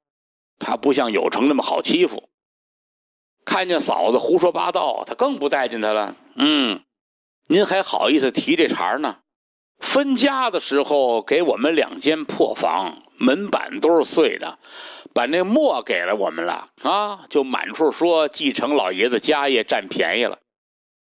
[0.58, 2.28] 她不像有成那么好欺负。
[3.44, 6.16] 看见嫂子胡说八道，他更不待见他了。
[6.34, 6.82] 嗯，
[7.46, 9.18] 您还好意思提这茬呢？
[9.78, 14.58] 分家的时候给我们两间破房，门板都是碎的，
[15.14, 17.26] 把那墨给了我们了啊！
[17.28, 20.38] 就满处说继承老爷子家业占便宜了。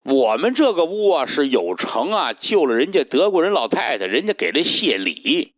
[0.05, 5.55] 我们这个屋啊是有成啊救了人家德国人老太太，人家给了谢礼。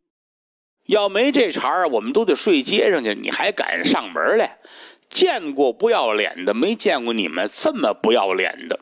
[0.86, 4.58] 要没这茬儿我们都得睡街上去，你还敢上门来？
[5.08, 8.80] 见过不要脸的，没见过你们这么不要脸的。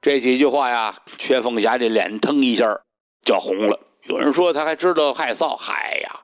[0.00, 2.82] 这几句话呀，阙凤霞这脸腾一下
[3.24, 3.80] 就红了。
[4.04, 6.20] 有人说他还知道害臊，嗨呀，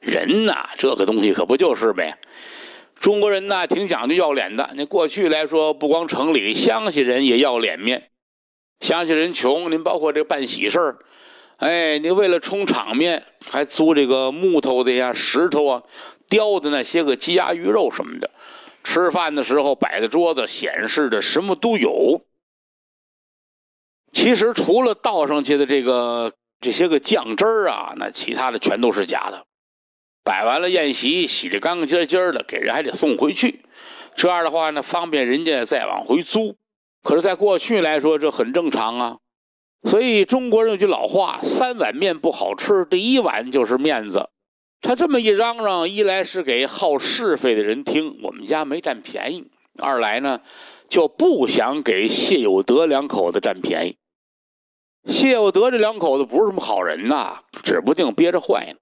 [0.00, 2.18] 人呐，这个东西可不就是呗？
[3.00, 4.70] 中国人呢，挺讲究要脸的。
[4.74, 8.10] 那过去来说，不光城里乡下人也要脸面，
[8.80, 10.98] 乡下人穷，您包括这办喜事儿。
[11.58, 15.82] 哎，你为了充场面，还租这个木头的呀、石头啊、
[16.28, 18.30] 雕的那些个鸡鸭鱼肉什么的，
[18.82, 22.22] 吃饭的时候摆的桌子显示的什么都有。
[24.12, 29.45] 其实除了倒上去的这个这些个酱汁儿啊，那其他的全都是假的。
[30.26, 33.60] 摆完了宴席，洗得干干净净的，给人还得送回去。
[34.16, 36.56] 这样的话呢，方便人家再往回租。
[37.04, 39.18] 可是，在过去来说，这很正常啊。
[39.84, 44.28] 所以中国人有句老话：“三碗面不好吃，第一碗就是面子。”
[44.82, 49.44] 他这么一嚷嚷，一来是给好是非的人听，我们家没占便宜；
[49.78, 50.40] 二来呢，
[50.88, 53.96] 就不想给谢有德两口子占便宜。
[55.04, 58.78] 谢有德这两口子不是什么好人呐，指不定憋着坏呢。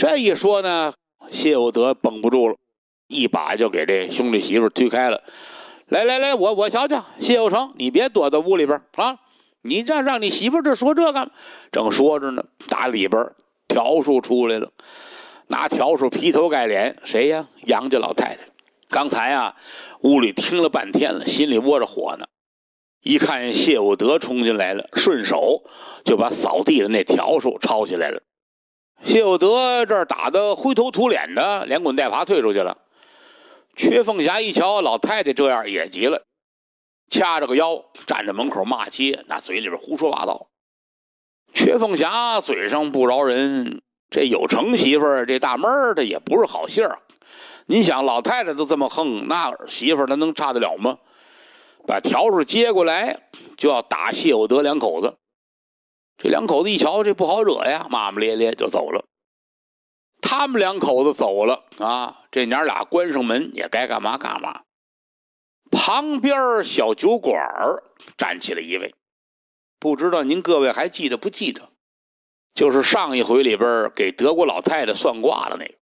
[0.00, 0.94] 这一说呢，
[1.30, 2.56] 谢有德绷不住了，
[3.06, 5.22] 一把就给这兄弟媳妇推开了。
[5.88, 9.18] 来来来，我我瞧瞧，谢有成，你别躲在屋里边啊！
[9.60, 11.30] 你这让你媳妇这说这个，
[11.70, 13.30] 正说着呢，打里边
[13.68, 14.72] 条叔出来了，
[15.48, 17.48] 拿条叔劈头盖脸，谁呀？
[17.66, 18.44] 杨家老太太。
[18.88, 19.54] 刚才啊，
[20.00, 22.24] 屋里听了半天了，心里窝着火呢。
[23.02, 25.62] 一看谢有德冲进来了，顺手
[26.06, 28.22] 就把扫地的那笈叔抄起来了。
[29.02, 32.76] 谢有德这儿打得灰头土脸的，连滚带爬退出去了。
[33.76, 36.22] 缺凤霞一瞧老太太这样，也急了。
[37.08, 40.48] 掐着个腰，站在门口骂街，那嘴里边胡说八道。
[41.52, 46.98] 缺凤霞嘴上不饶人，这有成媳妇这大闷的也不是好信儿。
[47.66, 50.98] 你想，老太太都这么横，那媳妇她能差得了吗？
[51.86, 53.18] 把笤帚接过来，
[53.56, 55.14] 就要打谢有德两口子。
[56.22, 59.06] 这两口子一瞧，这不好惹呀，骂骂咧咧就走了。
[60.20, 64.60] 他们两口子走了啊，这娘俩关上门，也该干嘛干嘛。
[65.70, 67.42] 旁边小酒馆
[68.18, 68.94] 站起了一位，
[69.78, 71.70] 不知道您各位还记得不记得？
[72.52, 75.74] 就是上一回里边给德国老太太算卦的那个。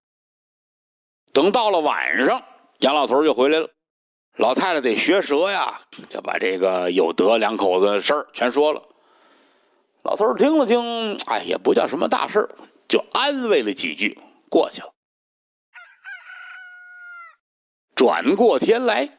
[1.33, 2.45] 等到了晚上，
[2.79, 3.69] 杨老头就回来了，
[4.37, 8.85] 老太太得学舌呀，就把这个有德两口子的事儿全说了。
[10.09, 12.49] 老头听了听，哎，也不叫什么大事，
[12.89, 14.19] 就安慰了几句，
[14.49, 14.95] 过去了。
[17.95, 19.19] 转过天来。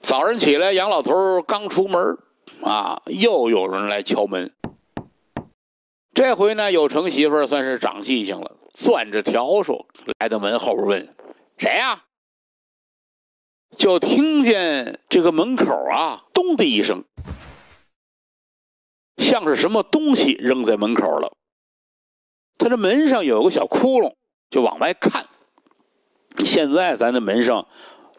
[0.00, 2.16] 早上起来，杨老头刚出门，
[2.62, 4.54] 啊，又有人来敲门。
[6.14, 9.86] 这回呢，有成媳妇算是长记性了，攥着笤帚
[10.18, 11.14] 来到门后边问
[11.60, 12.04] ：“谁呀？”
[13.76, 17.04] 就听见这个门口啊，咚的一声，
[19.20, 21.32] 像是什么东西扔在门口了。
[22.58, 24.14] 他这门上有个小窟窿，
[24.50, 25.26] 就往外看。
[26.38, 27.66] 现在咱的门上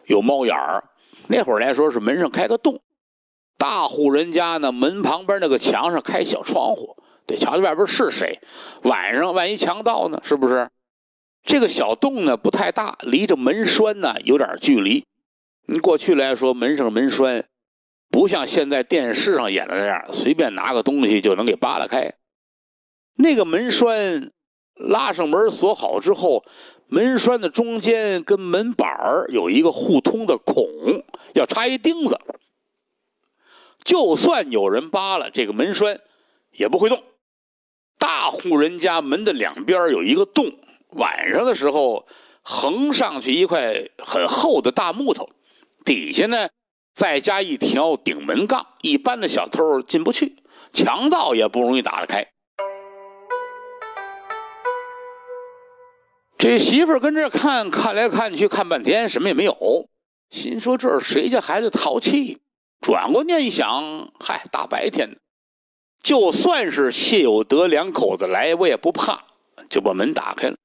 [0.05, 0.83] 有猫眼儿，
[1.27, 2.81] 那会儿来说是门上开个洞。
[3.57, 6.95] 大户人家呢，门旁边那个墙上开小窗户，
[7.27, 8.39] 得瞧瞧外边是谁。
[8.83, 10.69] 晚上万一强盗呢，是不是？
[11.43, 15.03] 这个小洞呢不太大，离着门栓呢有点距离。
[15.67, 17.45] 你过去来说，门上门栓
[18.12, 22.13] 不像现在电视上演的那样，随便拿个东西就能给扒拉开。
[23.15, 24.32] 那个门栓
[24.76, 26.43] 拉上门锁好之后，
[26.88, 30.65] 门栓的中间跟门板儿有一个互通的孔，
[31.34, 32.19] 要插一钉子。
[33.84, 36.00] 就算有人扒了这个门栓，
[36.52, 37.02] 也不会动。
[37.97, 40.52] 大户人家门的两边有一个洞，
[40.89, 42.08] 晚上的时候
[42.41, 45.30] 横上去一块很厚的大木头，
[45.86, 46.50] 底下呢
[46.93, 50.36] 再加一条顶门杠，一般的小偷进不去，
[50.73, 52.27] 强盗也不容易打得开。
[56.38, 59.56] 这媳妇跟这看看来看去，看半天什么也没有，
[60.30, 62.39] 心说这是谁家孩子淘气？
[62.82, 65.17] 转过念一想，嗨，大白天的，
[66.01, 69.25] 就算是谢有德两口子来，我也不怕，
[69.69, 70.58] 就把门打开了。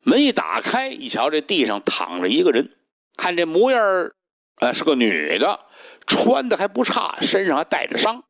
[0.00, 2.70] 门一打开，一瞧这地上躺着一个人，
[3.18, 3.82] 看这模样，
[4.56, 5.60] 呃，是个女的，
[6.06, 8.24] 穿的还不差，身上还带着伤。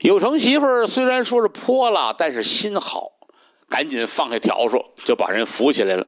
[0.00, 3.12] 有成媳妇虽然说是泼了，但是心好。
[3.68, 6.04] 赶紧放下笤帚，就把人扶起来了，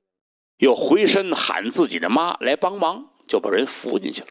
[0.56, 4.26] 又回身喊自己的妈来帮忙，就把人扶进去了。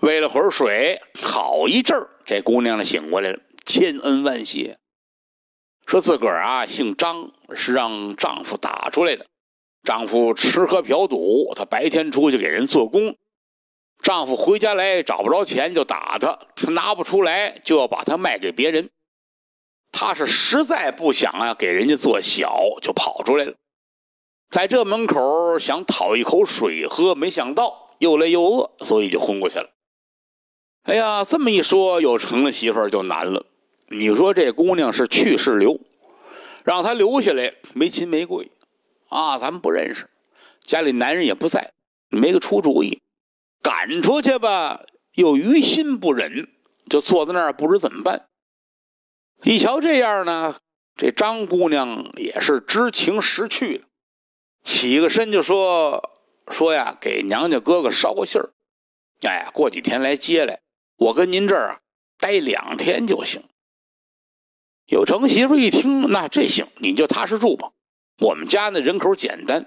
[0.00, 4.78] 喂了会儿水，好一阵儿，这姑娘呢醒过来了，千恩万谢，
[5.84, 9.26] 说自个儿啊姓张，是让丈夫打出来的。
[9.82, 13.16] 丈夫吃喝嫖赌，她白天出去给人做工，
[14.02, 18.90] 丈夫回家来找不着钱就打她，她拿不出来就要把她卖给别人。
[19.92, 23.54] 他是实在不想啊，给人家做小，就跑出来了，
[24.48, 29.68] 在这门口想讨一口水喝，没想到又累又饿，所以就昏过去了。
[30.84, 33.44] 哎呀，这么一说，有成了媳妇儿就难了。
[33.88, 35.80] 你说这姑娘是去是留？
[36.62, 38.48] 让她留下来，没亲没贵
[39.10, 40.08] 啊，咱们不认识，
[40.64, 41.72] 家里男人也不在，
[42.08, 43.02] 没个出主意。
[43.60, 46.48] 赶出去吧，又于心不忍，
[46.88, 48.28] 就坐在那儿不知怎么办。
[49.42, 50.60] 一瞧这样呢，
[50.96, 53.84] 这张姑娘也是知情识趣的，
[54.62, 56.10] 起个身就说
[56.48, 58.50] 说呀，给娘家哥哥捎个信儿，
[59.22, 60.60] 哎，过几天来接来，
[60.96, 61.80] 我跟您这儿啊
[62.18, 63.42] 待两天就行。
[64.86, 67.72] 有成媳妇一听，那这行，你就踏实住吧。
[68.20, 69.66] 我们家那人口简单，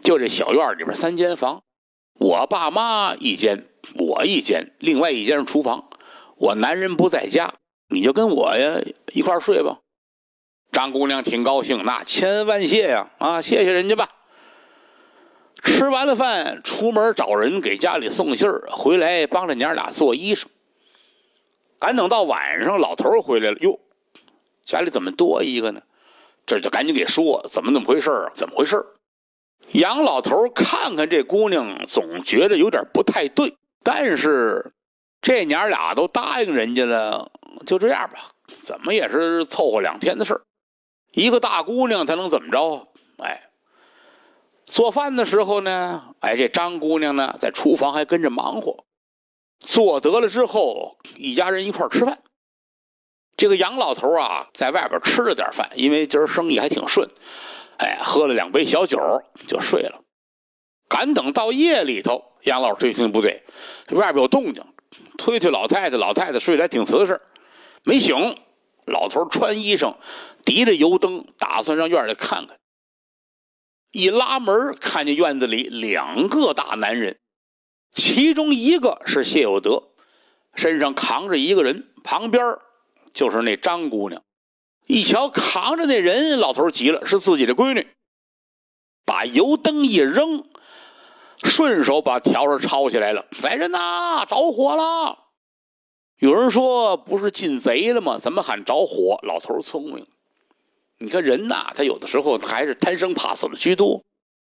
[0.00, 1.62] 就这小院里边三间房，
[2.18, 3.66] 我爸妈一间，
[3.98, 5.88] 我一间，另外一间是厨房。
[6.36, 7.54] 我男人不在家。
[7.92, 8.80] 你就跟我呀
[9.14, 9.80] 一块睡吧。
[10.70, 13.10] 张姑娘挺高兴，那千恩万谢呀！
[13.18, 14.08] 啊，谢谢人家吧。
[15.64, 20.44] 吃完了饭，出门找人给家里送信儿，回来帮着娘俩做衣裳。
[21.80, 23.80] 赶等到晚上，老头回来了，哟，
[24.64, 25.82] 家里怎么多一个呢？
[26.50, 28.32] 这就赶紧给说，怎么怎么回事啊？
[28.34, 28.84] 怎么回事？
[29.70, 34.72] 杨老头看看这姑娘，总觉得有点不太对，但是
[35.22, 37.30] 这娘俩都答应人家了。
[37.64, 40.42] 就这样吧，怎么也是凑合两天的事儿。
[41.12, 42.88] 一个大姑娘，她能怎么着？
[43.22, 43.50] 哎，
[44.66, 48.84] 做饭的时候呢，哎，这张姑娘呢，在厨房还跟着忙活。
[49.60, 52.18] 做得了之后，一家人一块吃饭。
[53.40, 57.08] 这个杨老头啊，在外边吃了点饭，因为今儿生意还挺顺，
[57.78, 58.98] 哎，喝了两杯小酒
[59.46, 60.02] 就睡了。
[60.90, 63.42] 赶等到夜里头，杨老头一听不对，
[63.92, 64.62] 外边有动静，
[65.16, 67.18] 推推老太太，老太太睡得还挺瓷实。
[67.82, 68.36] 没醒，
[68.84, 69.94] 老头穿衣裳，
[70.44, 72.58] 提着油灯，打算上院里看看。
[73.90, 77.16] 一拉门，看见院子里两个大男人，
[77.90, 79.84] 其中一个是谢有德，
[80.54, 82.44] 身上扛着一个人，旁边
[83.12, 84.22] 就是那张姑娘。
[84.86, 87.86] 一瞧扛着那人，老头急了，是自己的闺女，
[89.04, 90.44] 把油灯一扔，
[91.44, 93.26] 顺手把笤帚抄起来了。
[93.42, 95.16] 来人呐，着火了！
[96.18, 98.18] 有人说不是进贼了吗？
[98.18, 99.18] 怎么喊着火？
[99.22, 100.06] 老头聪明，
[100.98, 104.02] 你看人呐，他有的时候还是贪生怕死的居多。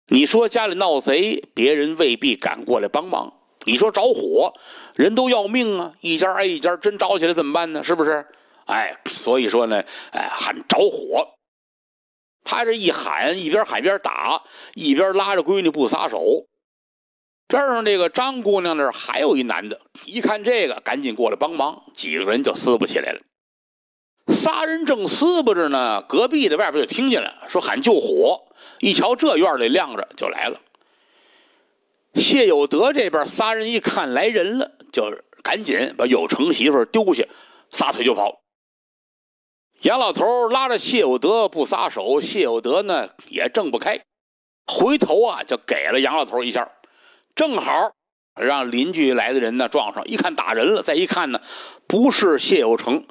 [0.08, 3.32] 你说家里闹贼，别人未必敢过来帮忙，
[3.66, 4.54] 你说着火，
[4.96, 5.94] 人都要命啊！
[6.02, 7.84] 一家挨一家，真着起来怎么办呢？
[7.84, 8.26] 是不是？
[8.72, 11.28] 哎，所以说呢，哎，喊着火。
[12.46, 14.44] 他这一喊，一边喊一边打，
[14.76, 16.48] 一边拉着闺女不撒手。
[17.48, 23.20] 边上这个张姑娘那儿还有一男的，一看这个，赶紧过来帮忙，几个人就撕不起来了。
[24.28, 28.42] 仨人正撕巴着呢，隔壁的外边就听见了，说喊救火。
[28.80, 30.62] 一瞧这院里亮着，就来了。
[32.16, 35.14] 谢有德这边仨人一看来人了，就
[35.44, 37.26] 赶紧把有成媳妇丢下，
[37.72, 38.41] 撒腿就跑。
[39.82, 44.00] 杨老头拉着谢有德不撒手，谢有德呢也挣不开，
[44.68, 46.72] 回头啊就给了杨老头一下，
[47.34, 47.92] 正好
[48.40, 51.42] 让邻居来的人呢撞上，一看打人了，再一看呢
[51.88, 53.08] 不是谢有成，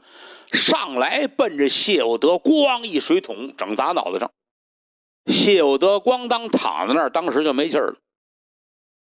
[0.52, 4.30] 上来奔着谢有德，咣一水桶整砸脑袋上，
[5.26, 7.96] 谢有德咣当躺在那儿，当时就没气儿了。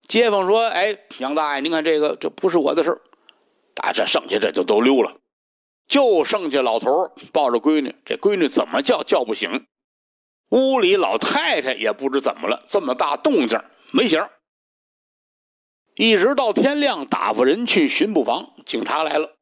[0.08, 3.00] 街坊说：“哎，杨大爷，您看这个，这不是我的事儿，
[3.84, 5.16] 啊，这剩下这就都溜了。”
[5.90, 9.66] 就剩下老头抱着闺女，这闺女怎么叫叫不醒。
[10.52, 13.60] 屋里老太太也不知怎么了，这么大动静
[13.92, 14.24] 没醒。
[15.96, 19.36] 一直到天亮，打发人去巡捕房，警察来了。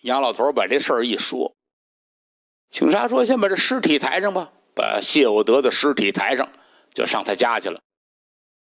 [0.00, 1.54] 杨老头把这事儿一说，
[2.70, 6.50] 警察说：“先把这尸体抬上吧，把谢有德的尸体抬上，
[6.92, 7.80] 就上他家去了。”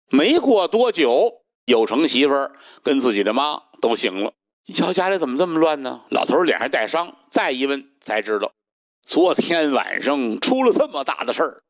[0.09, 4.33] 没过多久，有成媳妇儿跟自己的妈都醒了。
[4.65, 6.01] 一瞧家里怎么这么乱呢？
[6.09, 8.53] 老头脸上带伤，再一问才知道，
[9.05, 11.63] 昨天晚上出了这么大的事儿。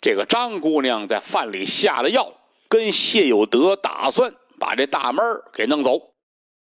[0.00, 2.32] 这个张姑娘在饭里下了药，
[2.68, 6.14] 跟谢有德打算把这大妹儿给弄走。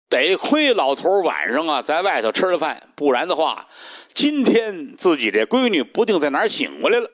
[0.09, 3.67] 得亏老头晚上啊在外头吃了饭，不然的话，
[4.15, 7.11] 今天自己这闺女不定在哪儿醒过来了。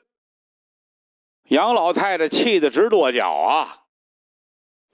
[1.49, 3.84] 杨老太太气得直跺脚啊！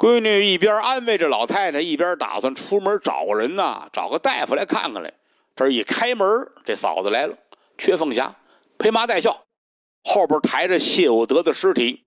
[0.02, 5.14] 闺女一边安慰着老太太，一边打算出门找个人呐，找个大夫来看看来。
[5.56, 6.28] 这一开门，
[6.66, 7.38] 这嫂子来了，
[7.78, 8.34] 缺凤霞
[8.80, 9.46] 披麻戴孝，
[10.04, 12.04] 后边抬着谢有德的尸体。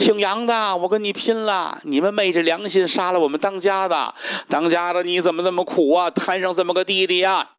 [0.00, 1.80] 姓杨的，我跟你拼了！
[1.84, 4.12] 你们昧着良心杀了我们当家的，
[4.48, 6.10] 当家的你怎么那么苦啊？
[6.10, 7.52] 摊上这么个弟弟呀！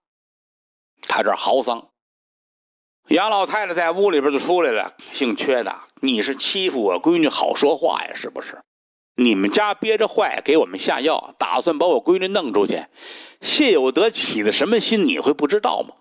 [1.03, 1.88] 他这嚎丧。
[3.07, 8.11] 杨老太太在屋里边就出来了，姓缺的，你是欺负我闺女好说话呀？
[8.13, 8.61] 是不是？
[9.16, 12.86] 你们家憋着坏给我们下药，打算把我闺女弄出去。
[13.41, 15.95] 谢有德起的什么心，你会不知道吗？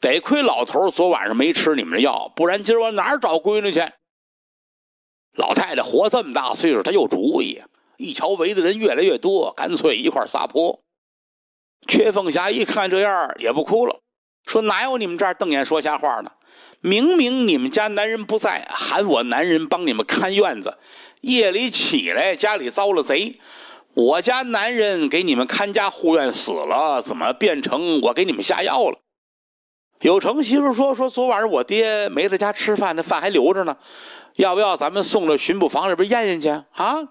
[0.00, 3.80] 得亏老头昨晚上没吃你们的药，不然今儿我哪儿找闺女去？
[5.36, 7.62] 老太太活这么大岁数，她有主意。
[7.96, 10.82] 一瞧围的人越来越多，干脆一块撒泼。
[11.86, 14.00] 薛凤霞一看这样，也不哭了，
[14.46, 16.32] 说哪有你们这儿瞪眼说瞎话呢？
[16.80, 20.78] 明明你们家男人不在，喊我男人帮你们看院子。
[21.20, 23.38] 夜里起来，家里遭了贼，
[23.94, 28.98] 我家男人给你们看家护院死了，怎么变成我给你们下药了？
[30.00, 33.76] 有成媳妇说：“说昨晚上我爹没在家吃饭，那饭还留着呢，
[34.36, 37.08] 要不要咱们送到巡捕房里边验验去啊？”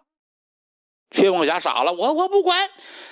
[1.11, 2.57] 薛凤霞傻了，我我不管，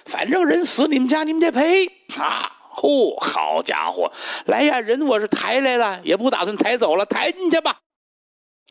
[0.06, 1.86] 反正人死你们家你们得赔
[2.18, 2.52] 啊！
[2.70, 4.12] 呼，好家伙，
[4.46, 7.80] 来呀，人我是抬来了，也不打算抬走了，抬进去吧。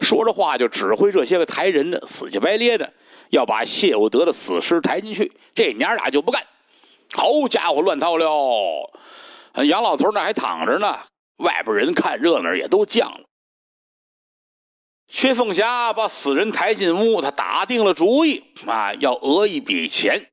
[0.01, 2.93] 说着话就指挥这些个抬人的死乞白咧的，
[3.31, 5.33] 要把谢有德的死尸抬进去。
[5.55, 6.43] 这娘俩就不干，
[7.13, 8.91] 好家伙，乱套了！
[9.65, 10.99] 杨老头那还躺着呢，
[11.39, 13.21] 外边人看热闹也都降了。
[15.09, 20.31] 薛凤霞把死人抬进屋，他打定了主意啊，要讹一笔钱。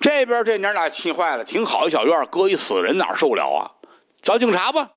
[0.00, 3.70] 这边这娘俩气坏了，挺好一小院，搁一死人哪受了啊？
[4.22, 4.92] 找警察吧。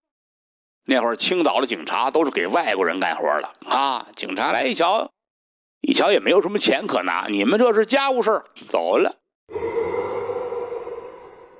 [0.85, 4.07] 那会儿青岛的警察都是给外国人干活的啊！
[4.15, 5.11] 警察来一瞧，
[5.81, 9.15] 一瞧也没有什么钱可拿，你们这是家务事走了。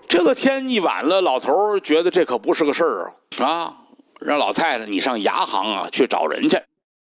[0.08, 3.78] 这个天一晚了，老头觉得这可不是个事儿啊！
[4.20, 6.62] 让老太太你上牙行啊去找人去，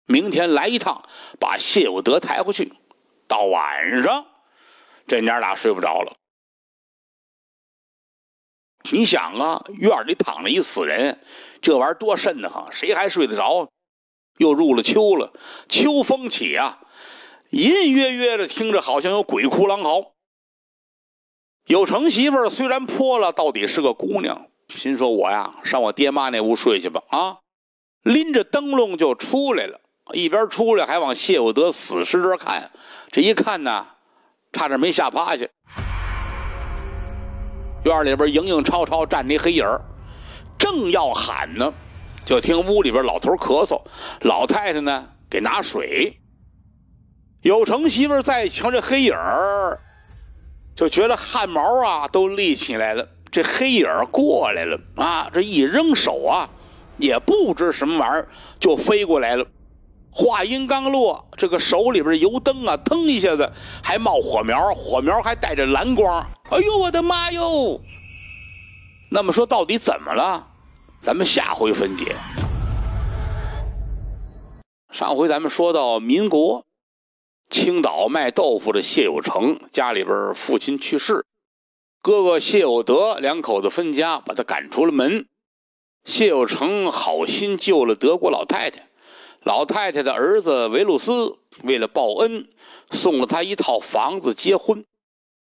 [0.06, 1.04] 明天来一趟，
[1.40, 2.72] 把谢有德抬回去。
[3.28, 4.26] 到晚上，
[5.08, 6.16] 这娘俩睡不着了。
[8.92, 11.20] 你想啊，院里躺着一死人，
[11.62, 13.70] 这玩意儿多瘆得慌，谁还睡得着？
[14.38, 15.32] 又入了秋了，
[15.70, 16.80] 秋风起啊，
[17.52, 20.12] 隐隐约约的听着好像有鬼哭狼嚎。
[21.68, 27.02] 有成媳妇虽然泼了，到底是个姑娘，心说我呀，上我爹妈那屋睡去吧。
[27.10, 27.38] 啊，
[28.04, 29.80] 拎着灯笼就出来了，
[30.14, 32.72] 一边出来还往谢有德死尸这看，
[33.10, 33.88] 这一看呢，
[34.52, 35.48] 差点没吓趴下。
[37.86, 39.64] 院里边影影绰绰站着一黑影
[40.58, 41.72] 正要喊呢，
[42.26, 43.80] 就听屋里边老头咳嗽，
[44.22, 46.20] 老太太呢给拿水。
[47.42, 49.80] 有成媳妇再瞧这黑影儿，
[50.76, 56.50] 就觉得汗毛啊都立起来了，这黑影过来了啊，这一扔手啊，
[56.98, 58.28] 也不知什么玩意儿
[58.60, 59.46] 就飞过来了。
[60.18, 63.52] 话音刚落，这个手里边油灯啊，腾一下子
[63.84, 66.26] 还冒火苗，火苗还带着蓝光。
[66.52, 67.82] 哎呦，我的妈哟！
[69.12, 70.48] 那么说到底怎么了？
[71.02, 72.16] 咱们下回分解。
[74.90, 76.64] 上回咱们说到民国。
[77.50, 81.26] 青岛卖豆腐的谢有成家里边父亲去世，
[82.02, 85.28] 哥哥谢有德两口子分家，把他赶出了门。
[86.06, 88.88] 谢有成好心救了德国老太太，
[89.46, 92.50] 老太太的儿子维鲁斯为了报恩，
[92.90, 94.84] 送了他一套房子结婚。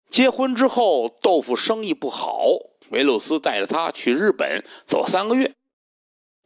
[0.10, 2.48] 结婚之后，豆腐生意不好，
[2.90, 5.54] 维鲁斯带着他去日本走三个月。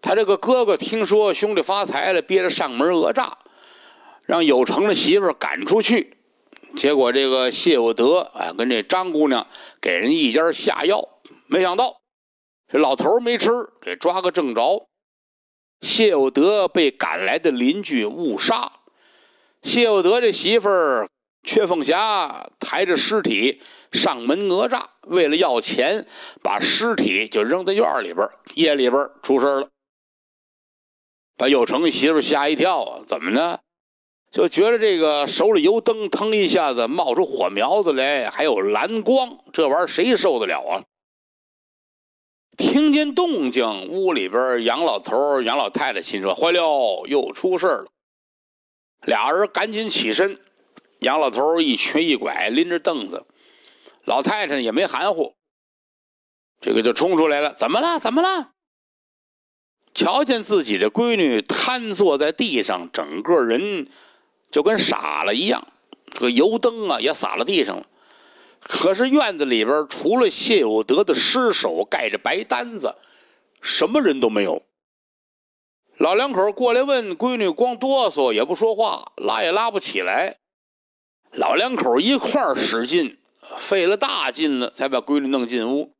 [0.01, 3.39] 他这个哥哥听说兄弟发财了，憋着上门讹诈。
[4.23, 6.15] 让有成的媳妇赶出去，
[6.75, 9.47] 结果这个谢有德啊，跟这张姑娘
[9.81, 11.03] 给人一家下药，
[11.47, 12.01] 没想到
[12.71, 13.49] 这老头没吃，
[13.81, 14.87] 给抓个正着。
[15.81, 18.71] 谢有德被赶来的邻居误杀，
[19.63, 21.09] 谢有德这媳妇儿
[21.43, 23.61] 阙凤霞抬着尸体
[23.91, 26.05] 上门讹诈，为了要钱，
[26.43, 29.69] 把尸体就扔在院里边，夜里边出事了，
[31.35, 33.01] 把有成媳妇吓一跳啊！
[33.07, 33.59] 怎么呢？
[34.31, 40.83] 就觉得这个手里油灯腾一下子冒出火苗子来，还有蓝光，这玩意儿谁受得了啊？
[42.61, 47.87] 听见动静，屋里边杨老头、杨老太太心说：“坏了，又出事了。”
[49.01, 50.39] 俩人赶紧起身，
[50.99, 53.25] 杨老头一瘸一拐拎着凳子，
[54.05, 55.33] 老太太也没含糊，
[56.59, 57.97] 这个就冲出来了：“怎么了？
[57.97, 58.51] 怎么了？”
[59.95, 63.87] 瞧见自己的闺女瘫坐在地上，整个人。
[64.51, 65.65] 就跟傻了一样，
[66.09, 67.87] 这个油灯啊也洒了地上了。
[68.61, 72.95] 可是院子里边除了谢有德的尸首盖着白单子，
[73.61, 74.63] 什么人都没有。
[75.97, 80.37] 老两口过来问闺女，光哆嗦也不说话，拉也拉不起来。
[81.31, 83.17] 老两口一块儿使劲，
[83.57, 85.93] 费了大劲了，才把闺女弄进屋。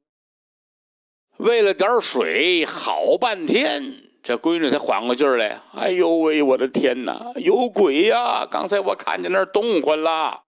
[1.38, 4.09] 喂了点水，好半天。
[4.24, 8.45] 这闺女才缓过劲来，哎呦喂，我的天哪，有鬼呀！
[8.45, 10.43] 刚才我看见那儿动唤了，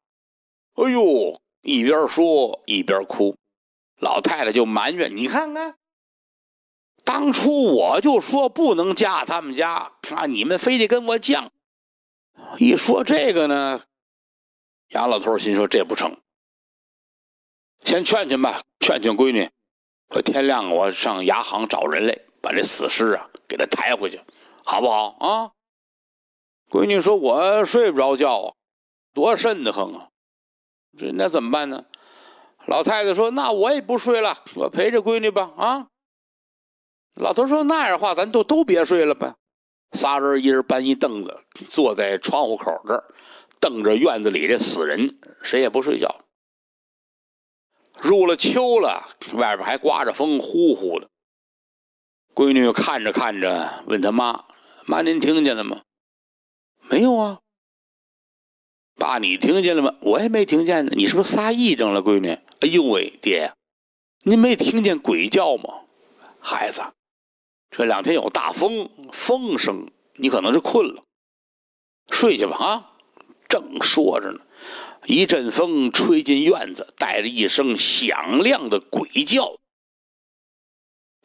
[0.76, 3.36] 哎呦，一边说一边哭，
[4.00, 5.76] 老太太就埋怨：“你看看，
[7.04, 11.50] 当初我就说不能嫁他们家，啊，你们非得跟我犟。”
[12.60, 13.82] 一说这个呢，
[14.90, 16.16] 杨老头心说这不成，
[17.84, 19.50] 先劝劝吧，劝劝闺女，
[20.12, 23.30] 说天亮我上牙行找人来，把这死尸啊。
[23.46, 24.20] 给他抬回去，
[24.66, 25.52] 好不好啊？
[26.70, 28.56] 闺女说：“我睡不着觉啊，
[29.14, 30.10] 多瘆得慌啊！
[30.98, 31.86] 这那怎么办呢？”
[32.66, 35.88] 老太太说：“那我也不睡了，我陪着闺女吧。”啊！
[37.16, 39.36] 老头说：“那样的话，咱都都别睡了吧。”
[39.92, 43.04] 仨人一人搬一凳子，坐在窗户口这儿，
[43.60, 46.22] 瞪着院子里这死人，谁也不睡觉。
[48.02, 51.10] 入了秋了，外边还刮着风，呼呼的。
[52.34, 54.46] 闺女看着看着，问他妈
[54.88, 55.82] ：“妈，您听见了吗
[56.90, 57.42] ？”“没有啊。
[58.96, 60.92] ”“爸，你听见了吗？”“我也没听见呢。
[60.96, 62.30] ”“你是不是撒癔症了，闺女
[62.62, 63.52] ？”“哎呦喂，爹，
[64.24, 65.82] 您没听见鬼叫吗
[66.40, 66.82] ？”“孩子，
[67.72, 71.04] 这两天有大风，风声，你可能是困了，
[72.12, 72.92] 睡去吧。”啊，
[73.50, 74.40] 正说着呢，
[75.06, 79.56] 一阵风吹进院子，带着一声响亮的鬼叫。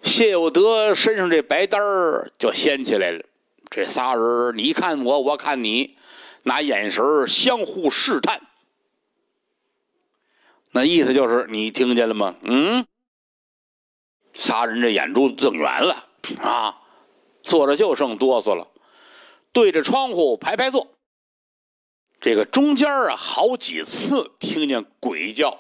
[0.03, 3.25] 谢有德身上这白单儿就掀起来了，
[3.69, 5.97] 这仨人你看我，我看你，
[6.43, 8.41] 拿眼神相互试探，
[10.71, 12.35] 那意思就是你听见了吗？
[12.43, 12.87] 嗯，
[14.33, 16.07] 仨人这眼珠子瞪圆了
[16.41, 16.81] 啊，
[17.43, 18.69] 坐着就剩哆嗦了，
[19.53, 20.89] 对着窗户排排坐。
[22.21, 25.59] 这个中间啊，好几次听见鬼叫，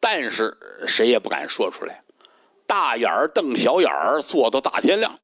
[0.00, 0.56] 但是
[0.86, 2.02] 谁也不敢说出来。
[2.66, 5.18] 大眼儿瞪小眼儿，坐到大天亮。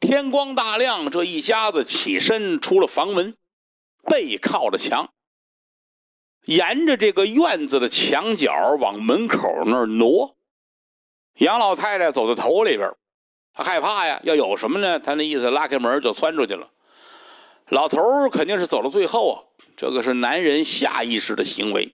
[0.00, 3.36] 天光大亮，这一家子起身出了房门，
[4.06, 5.10] 背靠着墙，
[6.44, 10.36] 沿着这个院子的墙角往门口那儿挪。
[11.38, 12.90] 杨老太太走在头里边，
[13.52, 14.98] 她害怕呀，要有什么呢？
[14.98, 16.70] 她那意思拉开门就窜出去了。
[17.68, 19.36] 老头肯定是走到最后啊，
[19.76, 21.92] 这个是男人下意识的行为。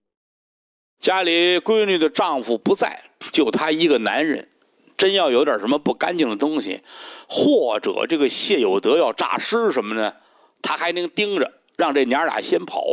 [1.00, 3.02] 家里闺女的丈夫不在。
[3.30, 4.48] 就他一个男人，
[4.96, 6.82] 真要有点什么不干净的东西，
[7.28, 10.12] 或者这个谢有德要诈尸什么呢？
[10.60, 12.84] 他还能盯着，让这娘俩先跑。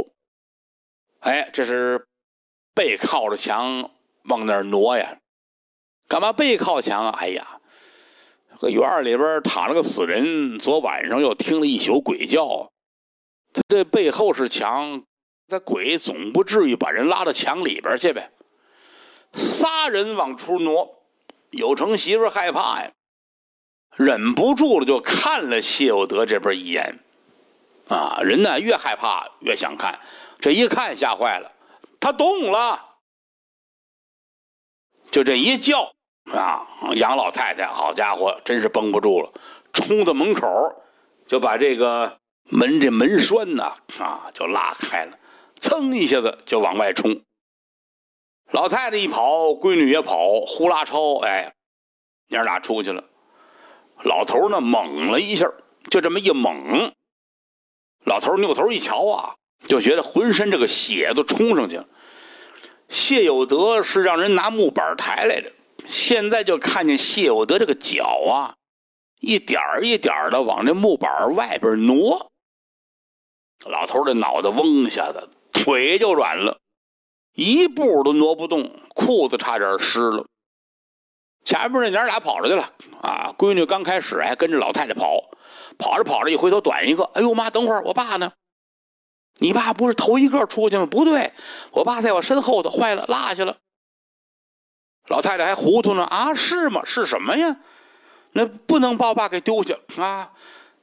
[1.20, 2.08] 哎，这是
[2.74, 3.92] 背靠着墙
[4.24, 5.18] 往那儿挪呀。
[6.08, 7.18] 干嘛背靠墙啊？
[7.20, 7.60] 哎呀，
[8.60, 12.72] 这院里边躺着个死人，昨晚上又听了一宿鬼叫。
[13.54, 15.04] 他这背后是墙，
[15.48, 18.32] 那鬼总不至于把人拉到墙里边去呗。
[19.34, 21.04] 仨人往出挪，
[21.52, 22.92] 有成媳妇害怕呀，
[23.96, 26.98] 忍不住了，就看了谢有德这边一眼。
[27.90, 30.00] 啊，人呢越害怕越想看，
[30.40, 31.52] 这一看吓坏了，
[32.00, 32.80] 他动了，
[35.10, 35.92] 就这一叫
[36.32, 39.34] 啊，杨老太太，好家伙，真是绷不住了，
[39.74, 40.48] 冲到门口
[41.28, 45.18] 就把这个门这门栓呐啊就拉开了，
[45.60, 47.24] 噌一下子就往外冲。
[48.52, 51.56] 老太太一跑，闺女也跑，呼啦超，哎，
[52.28, 53.04] 娘俩出去了。
[54.04, 55.52] 老头呢猛了一下，
[55.90, 56.94] 就这么一猛。
[58.06, 59.36] 老头扭头一瞧啊，
[59.68, 61.86] 就觉得浑身这个血都冲上去了。
[62.88, 65.52] 谢有德是让人拿木板抬来的，
[65.86, 68.56] 现在就看见谢有德这个脚啊，
[69.20, 72.32] 一点儿一点儿的往这木板外边挪。
[73.66, 76.58] 老头的脑袋嗡一下子，腿就软了，
[77.36, 80.26] 一步都挪不动，裤子差点湿了。
[81.44, 85.30] 前边那娘俩跑出去了啊，闺女刚开始还跟着老太太跑。
[85.80, 87.50] 跑着跑着，一回头短一个，哎呦妈！
[87.50, 88.32] 等会儿，我爸呢？
[89.40, 90.86] 你爸不是头一个出去吗？
[90.86, 91.32] 不对，
[91.72, 93.58] 我爸在我身后头，坏了，落下了。
[95.08, 96.36] 老太太还糊涂呢啊？
[96.36, 96.84] 是吗？
[96.86, 97.56] 是什么呀？
[98.34, 100.34] 那不能把我爸给丢下啊！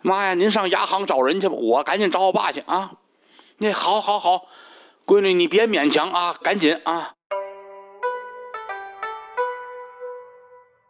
[0.00, 2.92] 妈呀，您上牙行找人去吧，我赶紧找我爸去啊！
[3.58, 4.46] 那好，好，好，
[5.04, 7.12] 闺女你别勉强啊，赶紧啊！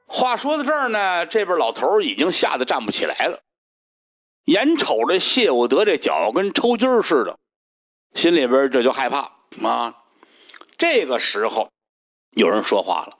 [0.07, 3.43] 话说到这儿呢，这边老头已经吓得站不起来了。
[4.47, 7.39] 眼瞅着谢有德这脚跟抽筋似的，
[8.15, 9.31] 心里边这就害怕
[9.63, 9.95] 啊。
[10.79, 11.71] 这个时候，
[12.37, 13.17] 有人说话了：“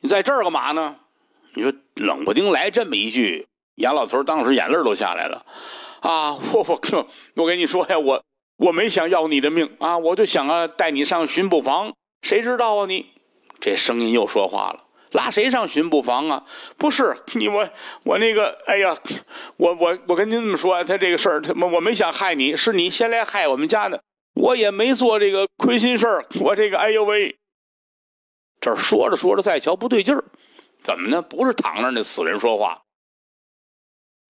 [0.00, 0.96] 你在这儿干嘛呢？”
[1.54, 5.44] 你说冷不丁来这么一句，杨老头当时眼泪都下来了。
[6.00, 8.24] 啊，我我我跟你说呀，我
[8.56, 11.94] 我没想要你的命啊，我就想啊带你上巡捕房。
[12.22, 13.12] 谁知道啊你？
[13.60, 14.84] 这声音又说话了。
[15.12, 16.44] 拉谁上巡捕房啊？
[16.76, 17.68] 不是你我
[18.02, 18.96] 我那个，哎呀，
[19.56, 24.02] 我我我跟您这么说啊，他这个事儿，他我没想害你，是你先来害我们家的，
[24.34, 27.36] 我也没做这个亏心事儿，我这个哎呦喂，
[28.60, 30.24] 这说着说着再瞧不对劲儿，
[30.82, 31.20] 怎么呢？
[31.22, 32.82] 不是躺那那死人说话，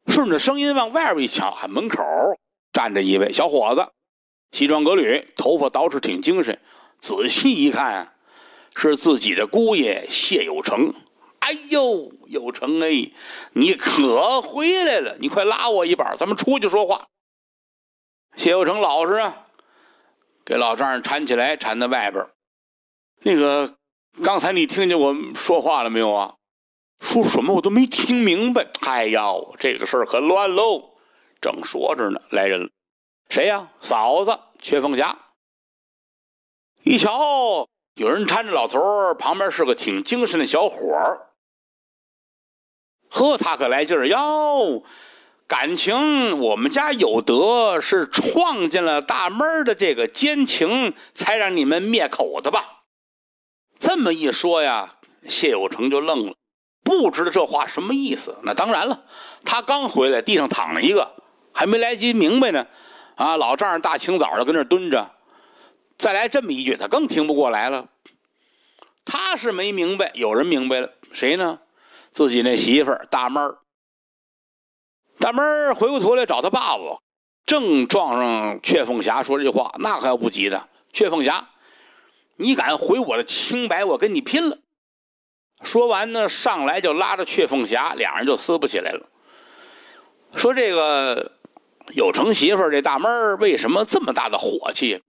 [0.08, 2.02] 顺着声音往外边一瞧，啊门口
[2.72, 3.86] 站着一位小伙子，
[4.50, 6.60] 西装革履，头发倒是挺精神，
[6.98, 7.94] 仔细一看。
[7.94, 8.11] 啊
[8.74, 10.94] 是自己的姑爷谢有成，
[11.40, 13.12] 哎呦，有成哎，
[13.52, 15.16] 你可回来了！
[15.20, 17.08] 你快拉我一把，咱们出去说话。
[18.34, 19.46] 谢有成老实啊，
[20.44, 22.26] 给老丈人搀起来，搀在外边。
[23.20, 23.76] 那个，
[24.22, 26.34] 刚才你听见我说话了没有啊？
[27.00, 28.68] 说什么我都没听明白。
[28.80, 30.94] 哎呀，这个事儿可乱喽！
[31.40, 32.70] 正说着呢，来人了，
[33.28, 33.72] 谁呀？
[33.80, 35.18] 嫂子，阙凤霞。
[36.84, 37.68] 一瞧。
[37.94, 41.28] 有人搀着老头儿，旁边是个挺精神的小伙儿。
[43.10, 44.82] 呵，他可来劲儿哟！
[45.46, 52.84] 感情我们家有德是创建了大门的这个奸情，才让你们灭口的吧？
[53.78, 54.94] 这么一说呀，
[55.28, 56.34] 谢有成就愣了，
[56.82, 58.34] 不知道这话什么意思。
[58.44, 59.04] 那当然了，
[59.44, 61.12] 他刚回来，地上躺着一个，
[61.52, 62.66] 还没来及明白呢。
[63.16, 65.10] 啊，老丈人大清早的跟那蹲着。
[66.02, 67.88] 再来这么一句，他更听不过来了。
[69.04, 71.60] 他是没明白，有人明白了，谁呢？
[72.10, 73.58] 自己那媳妇儿大妹儿。
[75.20, 76.98] 大妹儿回过头来找他爸爸，
[77.46, 80.68] 正撞上阙凤霞说这句话，那可要不急的。
[80.92, 81.50] 阙凤霞，
[82.34, 84.58] 你敢毁我的清白，我跟你拼了！
[85.62, 89.08] 说完呢，上来就拉着阙凤霞，两人就撕不起来了。
[90.34, 91.30] 说这个
[91.94, 95.00] 有成媳妇儿这大妹儿为什么这么大的火气？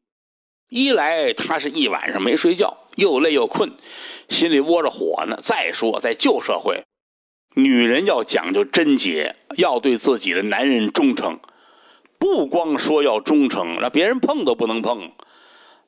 [0.74, 3.72] 一来，他是一晚上没睡觉，又累又困，
[4.28, 5.38] 心里窝着火呢。
[5.40, 6.84] 再说，在旧社会，
[7.56, 11.40] 女人要讲究贞洁，要对自己的男人忠诚，
[12.18, 15.12] 不光说要忠诚，让别人碰都不能碰。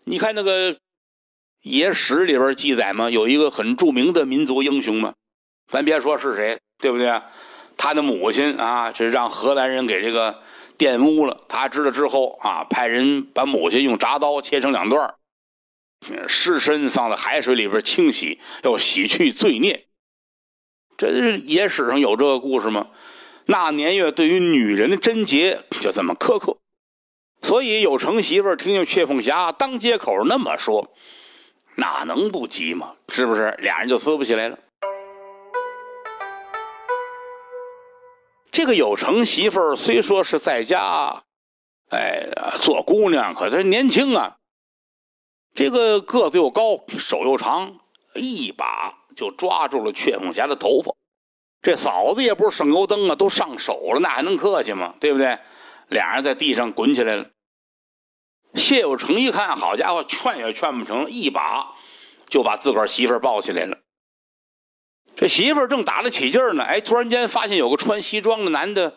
[0.03, 0.73] 你看那个
[1.63, 5.15] 《野史》里边记载嘛，有一个很著名的民族英雄嘛，
[5.67, 7.19] 咱别说是谁，对不对？
[7.75, 10.43] 他的母亲啊，是让荷兰人给这个。
[10.77, 15.15] 玷污了，他知道之后啊，派人把母亲用铡刀切成两段，
[16.27, 19.87] 尸身放在海水里边清洗，要洗去罪孽。
[20.97, 22.87] 这野史上有这个故事吗？
[23.47, 26.57] 那年月对于女人的贞洁就这么苛刻，
[27.41, 30.93] 所以有成媳妇听见阙凤霞当街口那么说，
[31.75, 32.93] 哪能不急嘛？
[33.09, 33.55] 是不是？
[33.59, 34.57] 俩人就撕不起来了。
[38.55, 41.23] 这个有成媳妇儿虽说是在家，
[41.89, 42.25] 哎，
[42.61, 44.37] 做姑娘，可是年轻啊。
[45.53, 47.75] 这个个子又高，手又长，
[48.13, 50.95] 一把就抓住了阙凤霞的头发。
[51.61, 54.95] 这嫂子也不是省油灯啊，都上手了，那还能客气吗？
[55.01, 55.37] 对不对？
[55.89, 57.25] 俩人在地上滚起来了。
[58.53, 61.75] 谢有成一看，好家伙，劝也劝不成，一把
[62.29, 63.79] 就把自个儿媳妇抱起来了。
[65.15, 68.93] 这媳妇儿正打得起劲儿呢，哎，突然间发现有个穿西装的男的，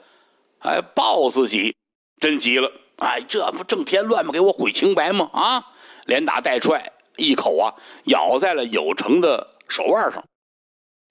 [0.58, 1.76] 哎，抱自己，
[2.20, 4.32] 真急了，哎，这不正添乱吗？
[4.32, 5.30] 给我毁清白吗？
[5.32, 5.64] 啊，
[6.06, 10.24] 连打带踹，一口啊咬在了有成的手腕上。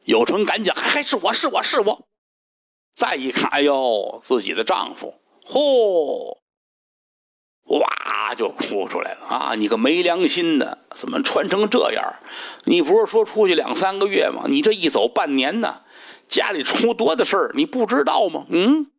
[0.06, 2.08] 有成赶紧，还还是我是我是我。
[2.96, 5.14] 再一看，哎呦，自己的丈夫，
[5.46, 6.38] 嚯！
[7.68, 9.56] 哇，就哭出来了啊！
[9.56, 12.14] 你个没良心的，怎么穿成这样？
[12.64, 14.44] 你不是说出去两三个月吗？
[14.48, 15.82] 你这一走半年呢，
[16.30, 18.46] 家里出多大事儿，你不知道吗？
[18.50, 18.90] 嗯。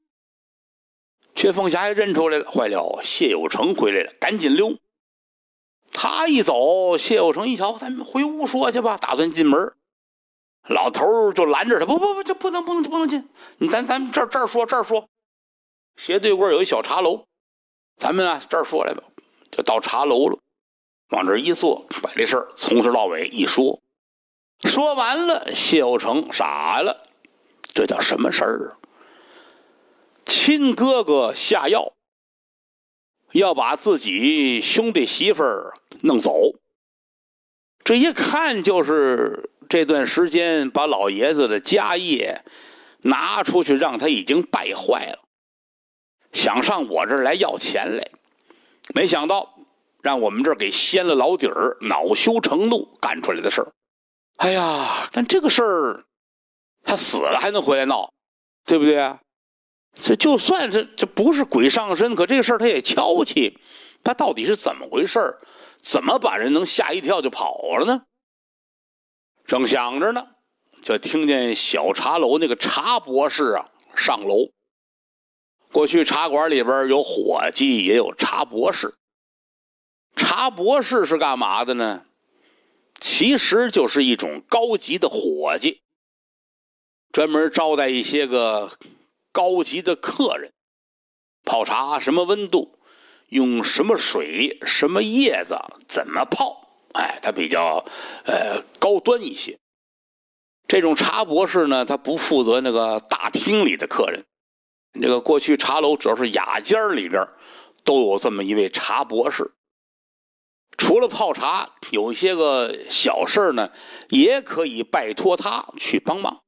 [1.34, 4.76] 薛凤霞也认出来了，坏了，谢有成回来了，赶紧溜。
[5.92, 9.72] 他一走，谢有成一瞧，咱们回屋说去吧，打算进门。
[10.68, 15.08] 老头就拦着他，不不不，这不能不能不能进，你咱咱这这儿说这儿说。
[15.96, 17.27] 斜对过有一小茶楼。
[17.98, 19.02] 咱们啊，这儿说来吧，
[19.50, 20.38] 就到茶楼了，
[21.10, 23.80] 往这一坐，把这事儿从头到尾一说，
[24.64, 27.08] 说完了，谢有成傻了，
[27.74, 28.78] 这叫什么事儿啊？
[30.24, 31.92] 亲哥哥下药，
[33.32, 36.54] 要把自己兄弟媳妇儿弄走，
[37.82, 42.44] 这一看就是这段时间把老爷子的家业
[43.02, 45.24] 拿出去，让他已经败坏了。
[46.32, 48.10] 想上我这儿来要钱来，
[48.94, 49.58] 没想到
[50.02, 53.72] 让我们这儿给掀了老底儿，恼羞成怒干出来的事儿。
[54.36, 56.04] 哎呀，但这个事儿，
[56.84, 58.12] 他死了还能回来闹，
[58.64, 59.16] 对不对？
[59.94, 63.58] 这就算是这不是鬼上身，可这个事儿他也敲气。
[64.04, 65.40] 他到底是怎么回事儿？
[65.82, 68.02] 怎么把人能吓一跳就跑了呢？
[69.46, 70.26] 正想着呢，
[70.82, 74.50] 就听见小茶楼那个茶博士啊上楼。
[75.72, 78.94] 过去茶馆里边有伙计，也有茶博士。
[80.16, 82.04] 茶博士是干嘛的呢？
[83.00, 85.82] 其实就是一种高级的伙计，
[87.12, 88.76] 专门招待一些个
[89.30, 90.52] 高级的客人。
[91.44, 92.78] 泡茶什么温度，
[93.28, 95.56] 用什么水，什么叶子，
[95.86, 96.68] 怎么泡？
[96.94, 97.84] 哎，他比较
[98.24, 99.58] 呃高端一些。
[100.66, 104.24] 这种茶博士呢，他不负责那个大厅里的客人。
[105.00, 107.26] 这个过去茶楼主要是雅间里边
[107.84, 109.52] 都有这么一位茶博士，
[110.76, 113.72] 除了泡茶，有些个小事呢，
[114.10, 116.42] 也可以拜托他去帮忙。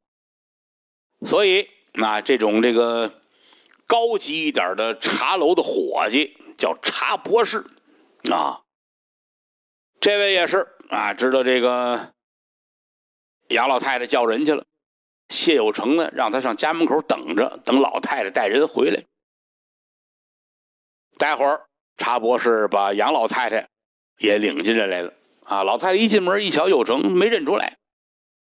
[1.25, 3.23] 所以，那这种这个
[3.87, 7.65] 高级一点的茶楼的伙计叫茶博士
[8.31, 8.63] 啊。
[10.01, 12.13] 这位也是啊，知道这个
[13.49, 14.65] 杨老太太叫人去了。
[15.31, 19.03] 谢有成呢，让他上家门口等着，等老太太带人回来。
[21.17, 21.63] 待会儿，
[21.97, 23.69] 查博士把杨老太太
[24.19, 25.15] 也领进来来了。
[25.45, 27.79] 啊，老太太一进门一瞧，有成没认出来，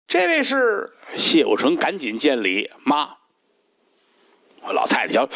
[0.06, 3.16] 这位是谢有成，赶紧见礼，妈。
[4.62, 5.28] 老太太瞧，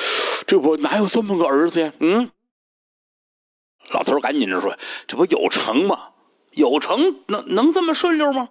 [0.46, 1.92] 这不哪有这么个儿子呀？
[2.00, 2.30] 嗯。
[3.90, 6.12] 老头赶紧就说：“这不有成吗？
[6.52, 8.48] 有成能能这么顺溜吗？”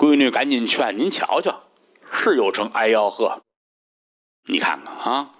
[0.00, 1.64] 闺女赶紧劝：“您瞧瞧，
[2.10, 2.70] 是有成。
[2.72, 3.42] 哎呦呵，
[4.48, 5.34] 你看看啊，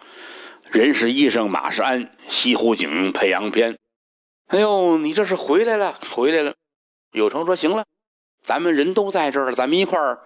[0.65, 3.79] 人是医生，马是鞍，西湖景，配洋片。
[4.49, 6.55] 哎呦，你这是回来了，回来了。”
[7.13, 7.87] 有成说：“行了，
[8.45, 10.21] 咱们人都在这儿了，咱们一块儿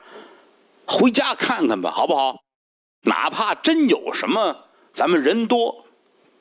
[0.85, 2.43] 回家看看吧，好不好？
[3.03, 5.87] 哪怕真有什么，咱们人多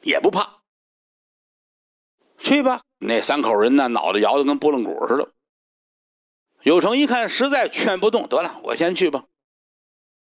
[0.02, 0.62] 也不怕。
[2.40, 5.30] 去吧。”那三口人呢，脑袋摇得跟拨浪鼓似的。
[6.64, 9.26] 有成一看，实在劝不动，得了，我先去吧。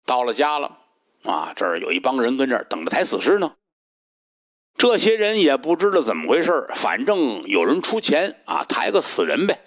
[0.05, 0.77] 到了家了，
[1.23, 3.53] 啊，这儿有一帮人跟这儿等着抬死尸呢。
[4.75, 9.63] 这些人也不知道怎么回事，反正有人出钱啊，抬个死人呗。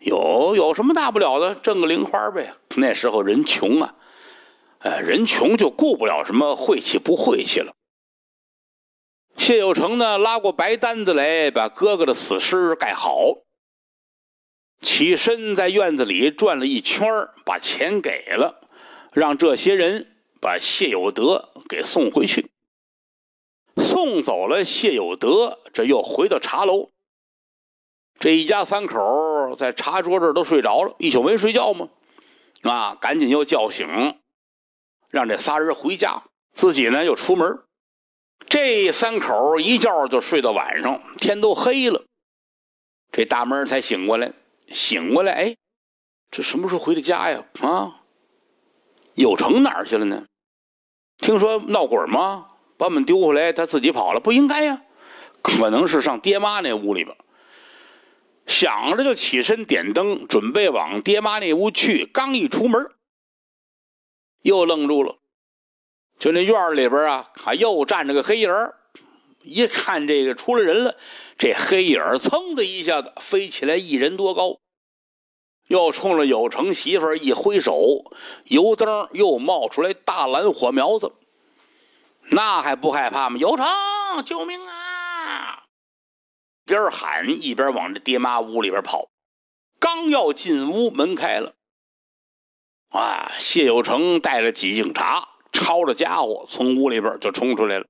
[0.00, 2.52] 有有什么大不了的，挣个零花呗。
[2.76, 3.94] 那时候人穷啊，
[4.80, 7.72] 呃，人穷就顾不了什么晦气不晦气了。
[9.36, 13.38] 谢有成呢，拉过白单子来，把哥哥的死尸盖好。
[14.80, 17.06] 起身在院子里转了一圈，
[17.44, 18.60] 把钱给了，
[19.12, 20.06] 让这些人
[20.40, 22.48] 把谢有德给送回去。
[23.76, 26.90] 送走了谢有德，这又回到茶楼。
[28.18, 31.88] 这一家三口在茶桌这儿都睡着了，一宿没睡觉吗？
[32.62, 33.86] 啊，赶紧又叫醒，
[35.08, 37.60] 让这仨人回家，自己呢又出门。
[38.48, 42.04] 这三口一觉就睡到晚上，天都黑了，
[43.12, 44.32] 这大门才醒过来。
[44.70, 45.56] 醒过来，哎，
[46.30, 47.44] 这什么时候回的家呀？
[47.60, 48.00] 啊，
[49.14, 50.24] 有成哪儿去了呢？
[51.18, 52.46] 听说闹鬼吗？
[52.78, 54.82] 把我们丢回来，他自己跑了，不应该呀。
[55.42, 57.14] 可能是上爹妈那屋里边。
[58.46, 62.06] 想着就起身点灯，准备往爹妈那屋去。
[62.06, 62.90] 刚一出门，
[64.42, 65.18] 又愣住了。
[66.18, 68.76] 就那院里边啊，还又站着个黑影儿。
[69.42, 70.96] 一看这个出来人了，
[71.40, 74.58] 这黑影噌的一下子飞起来一人多高，
[75.68, 78.04] 又冲着有成媳妇一挥手，
[78.44, 81.14] 油灯又冒出来大蓝火苗子。
[82.30, 83.38] 那还不害怕吗？
[83.38, 83.66] 有成，
[84.26, 85.62] 救命啊！
[86.66, 89.08] 边喊一边往这爹妈屋里边跑。
[89.78, 91.54] 刚要进屋，门开了。
[92.90, 97.86] 啊，谢有成带着几警察，抄着家伙从屋里边就冲出来了。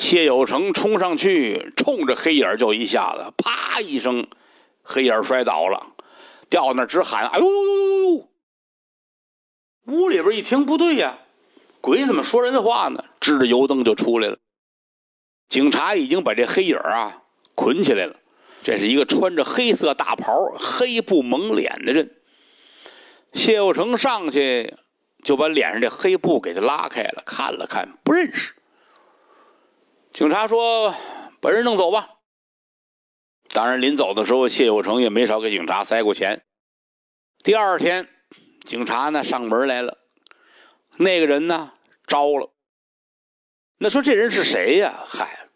[0.00, 4.26] 谢有成冲上去，冲着黑影就一下子，啪一声，
[4.82, 5.92] 黑影摔倒了，
[6.48, 8.28] 掉那直喊：“哎呦呦呦呦！”
[9.92, 11.18] 屋里边一听不对呀。
[11.82, 13.04] 鬼怎么说人话呢？
[13.20, 14.38] 支着油灯就出来了。
[15.50, 17.20] 警察已经把这黑影啊
[17.54, 18.16] 捆起来了。
[18.62, 22.10] 这是一个穿着黑色大袍、黑布蒙脸的人。
[23.34, 24.74] 谢有成上去
[25.22, 28.54] 就把脸上这黑布给他拉开了，看了看，不认识。
[30.12, 30.94] 警察说
[31.40, 32.16] ：“把人弄走吧。”
[33.52, 36.44] 当然，临走的时候，谢有成也没少给警察塞过钱。
[37.42, 38.08] 第二天，
[38.64, 39.98] 警察呢上门来了。
[40.96, 41.72] 那个人呢
[42.06, 42.52] 招了，
[43.78, 45.02] 那说这人是谁呀？
[45.06, 45.48] 嗨，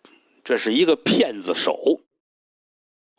[0.42, 2.00] 这是一个骗子手。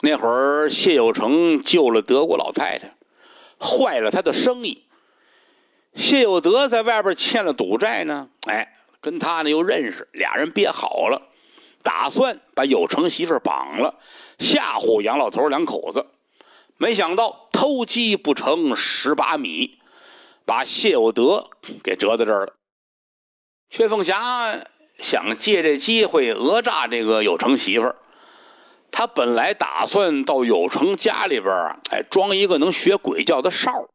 [0.01, 2.95] 那会儿谢有成救了德国老太太，
[3.59, 4.87] 坏了他的生意。
[5.93, 8.74] 谢有德在外边欠了赌债呢，哎，
[9.05, 11.21] 跟他呢又认识，俩人憋好了，
[11.83, 13.99] 打算把有成媳妇绑了，
[14.39, 16.07] 吓唬杨老头两口子。
[16.77, 19.77] 没想到偷鸡不成蚀把米。
[20.47, 21.49] 把谢有德
[21.83, 22.53] 给折在这儿了。
[23.71, 24.59] 阙凤霞
[24.99, 27.95] 想借这机会讹诈这个有成媳妇儿。
[28.91, 33.87] 他本来打算到有成家里边啊，哎，装一个能学鬼叫的哨。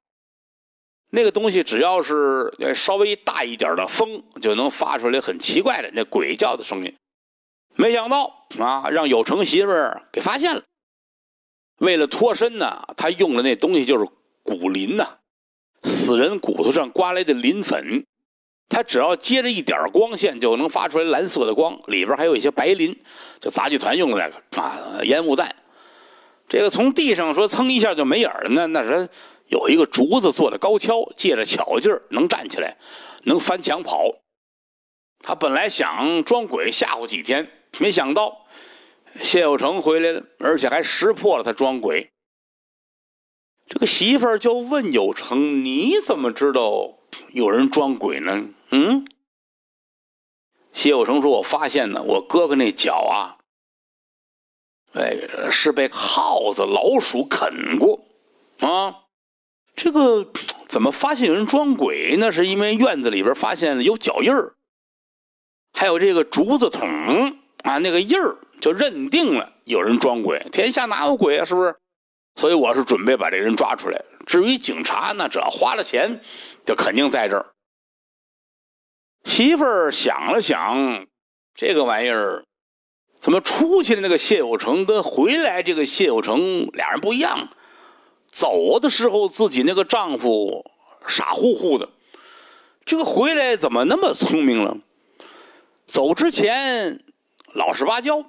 [1.11, 6.95] 那个东西只要是稍微大一点的风，就能发出来很奇怪的那鬼叫的声音。
[7.75, 10.63] 没想到啊，让有成媳妇儿给发现了。
[11.79, 14.07] 为了脱身呢，他用的那东西就是
[14.43, 15.17] 骨磷呐。
[15.83, 18.05] 死人骨头上刮来的磷粉，
[18.69, 22.95] 它只要接着一点光线，就能发出来蓝色的光，里边还有一些白磷，
[23.41, 25.57] 就杂技团用的那个啊烟雾弹。
[26.47, 29.09] 这个从地上说蹭一下就没影了那，那是
[29.51, 32.79] 有一个竹子做的高跷，借着巧劲儿能站起来，
[33.25, 34.15] 能翻墙跑。
[35.19, 38.47] 他本来想装鬼吓唬几天，没想到
[39.21, 42.11] 谢有成回来了，而且还识破了他装鬼。
[43.67, 46.99] 这个媳妇儿就问有成：“你怎么知道
[47.33, 49.05] 有人装鬼呢？”嗯，
[50.73, 53.39] 谢有成说：“我发现呢，我哥哥那脚啊，
[54.93, 58.05] 哎，是被耗子、老鼠啃过
[58.61, 59.07] 啊。
[59.81, 60.31] 这个
[60.69, 62.31] 怎么发现有人装鬼那？
[62.31, 64.53] 是因为院子里边发现了有脚印儿，
[65.73, 66.87] 还有这个竹子筒
[67.63, 70.47] 啊，那个印儿就认定了有人装鬼。
[70.53, 71.47] 天下哪有鬼啊？
[71.47, 71.75] 是不是？”
[72.37, 74.05] 所以我是准备把这人抓出来。
[74.27, 76.21] 至于警察呢，只要花了钱，
[76.67, 77.47] 就肯定在这儿。
[79.25, 81.07] 媳妇儿想了想，
[81.55, 82.45] 这个玩意儿
[83.19, 87.49] 怎么出去的那个谢有成跟回来这个谢有成俩人不一样？
[88.33, 90.65] 走的时候自己那个丈夫
[91.07, 91.89] 傻乎乎的，
[92.85, 94.77] 这个回来怎么那么聪明了？
[95.87, 97.03] 走之前
[97.55, 98.25] 老实巴交。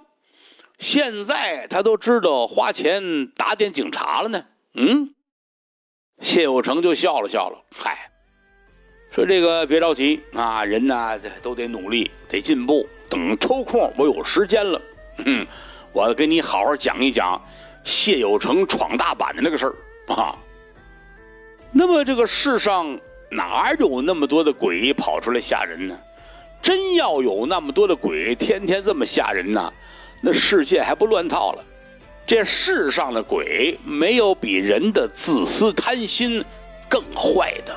[0.80, 4.44] 现在他都知道花钱打点警察了呢。
[4.74, 5.14] 嗯，
[6.20, 8.10] 谢有成就笑了笑了，嗨，
[9.12, 12.88] 说这个别着急啊，人呐都得努力，得进步。
[13.08, 14.82] 等抽空我有时间了，
[15.26, 15.46] 嗯，
[15.94, 17.40] 我给你好好讲一讲
[17.84, 19.76] 谢有成闯大板的那个事儿
[20.14, 20.36] 啊。
[21.72, 23.00] 那么这个世上
[23.30, 25.98] 哪有那么多的鬼跑出来吓人呢？
[26.62, 29.74] 真要有那么多的鬼天天这么吓人呢？
[30.22, 31.64] 那世界还不乱套了，
[32.28, 36.46] 这世上的鬼没有比人的自私贪心
[36.88, 37.76] 更坏的。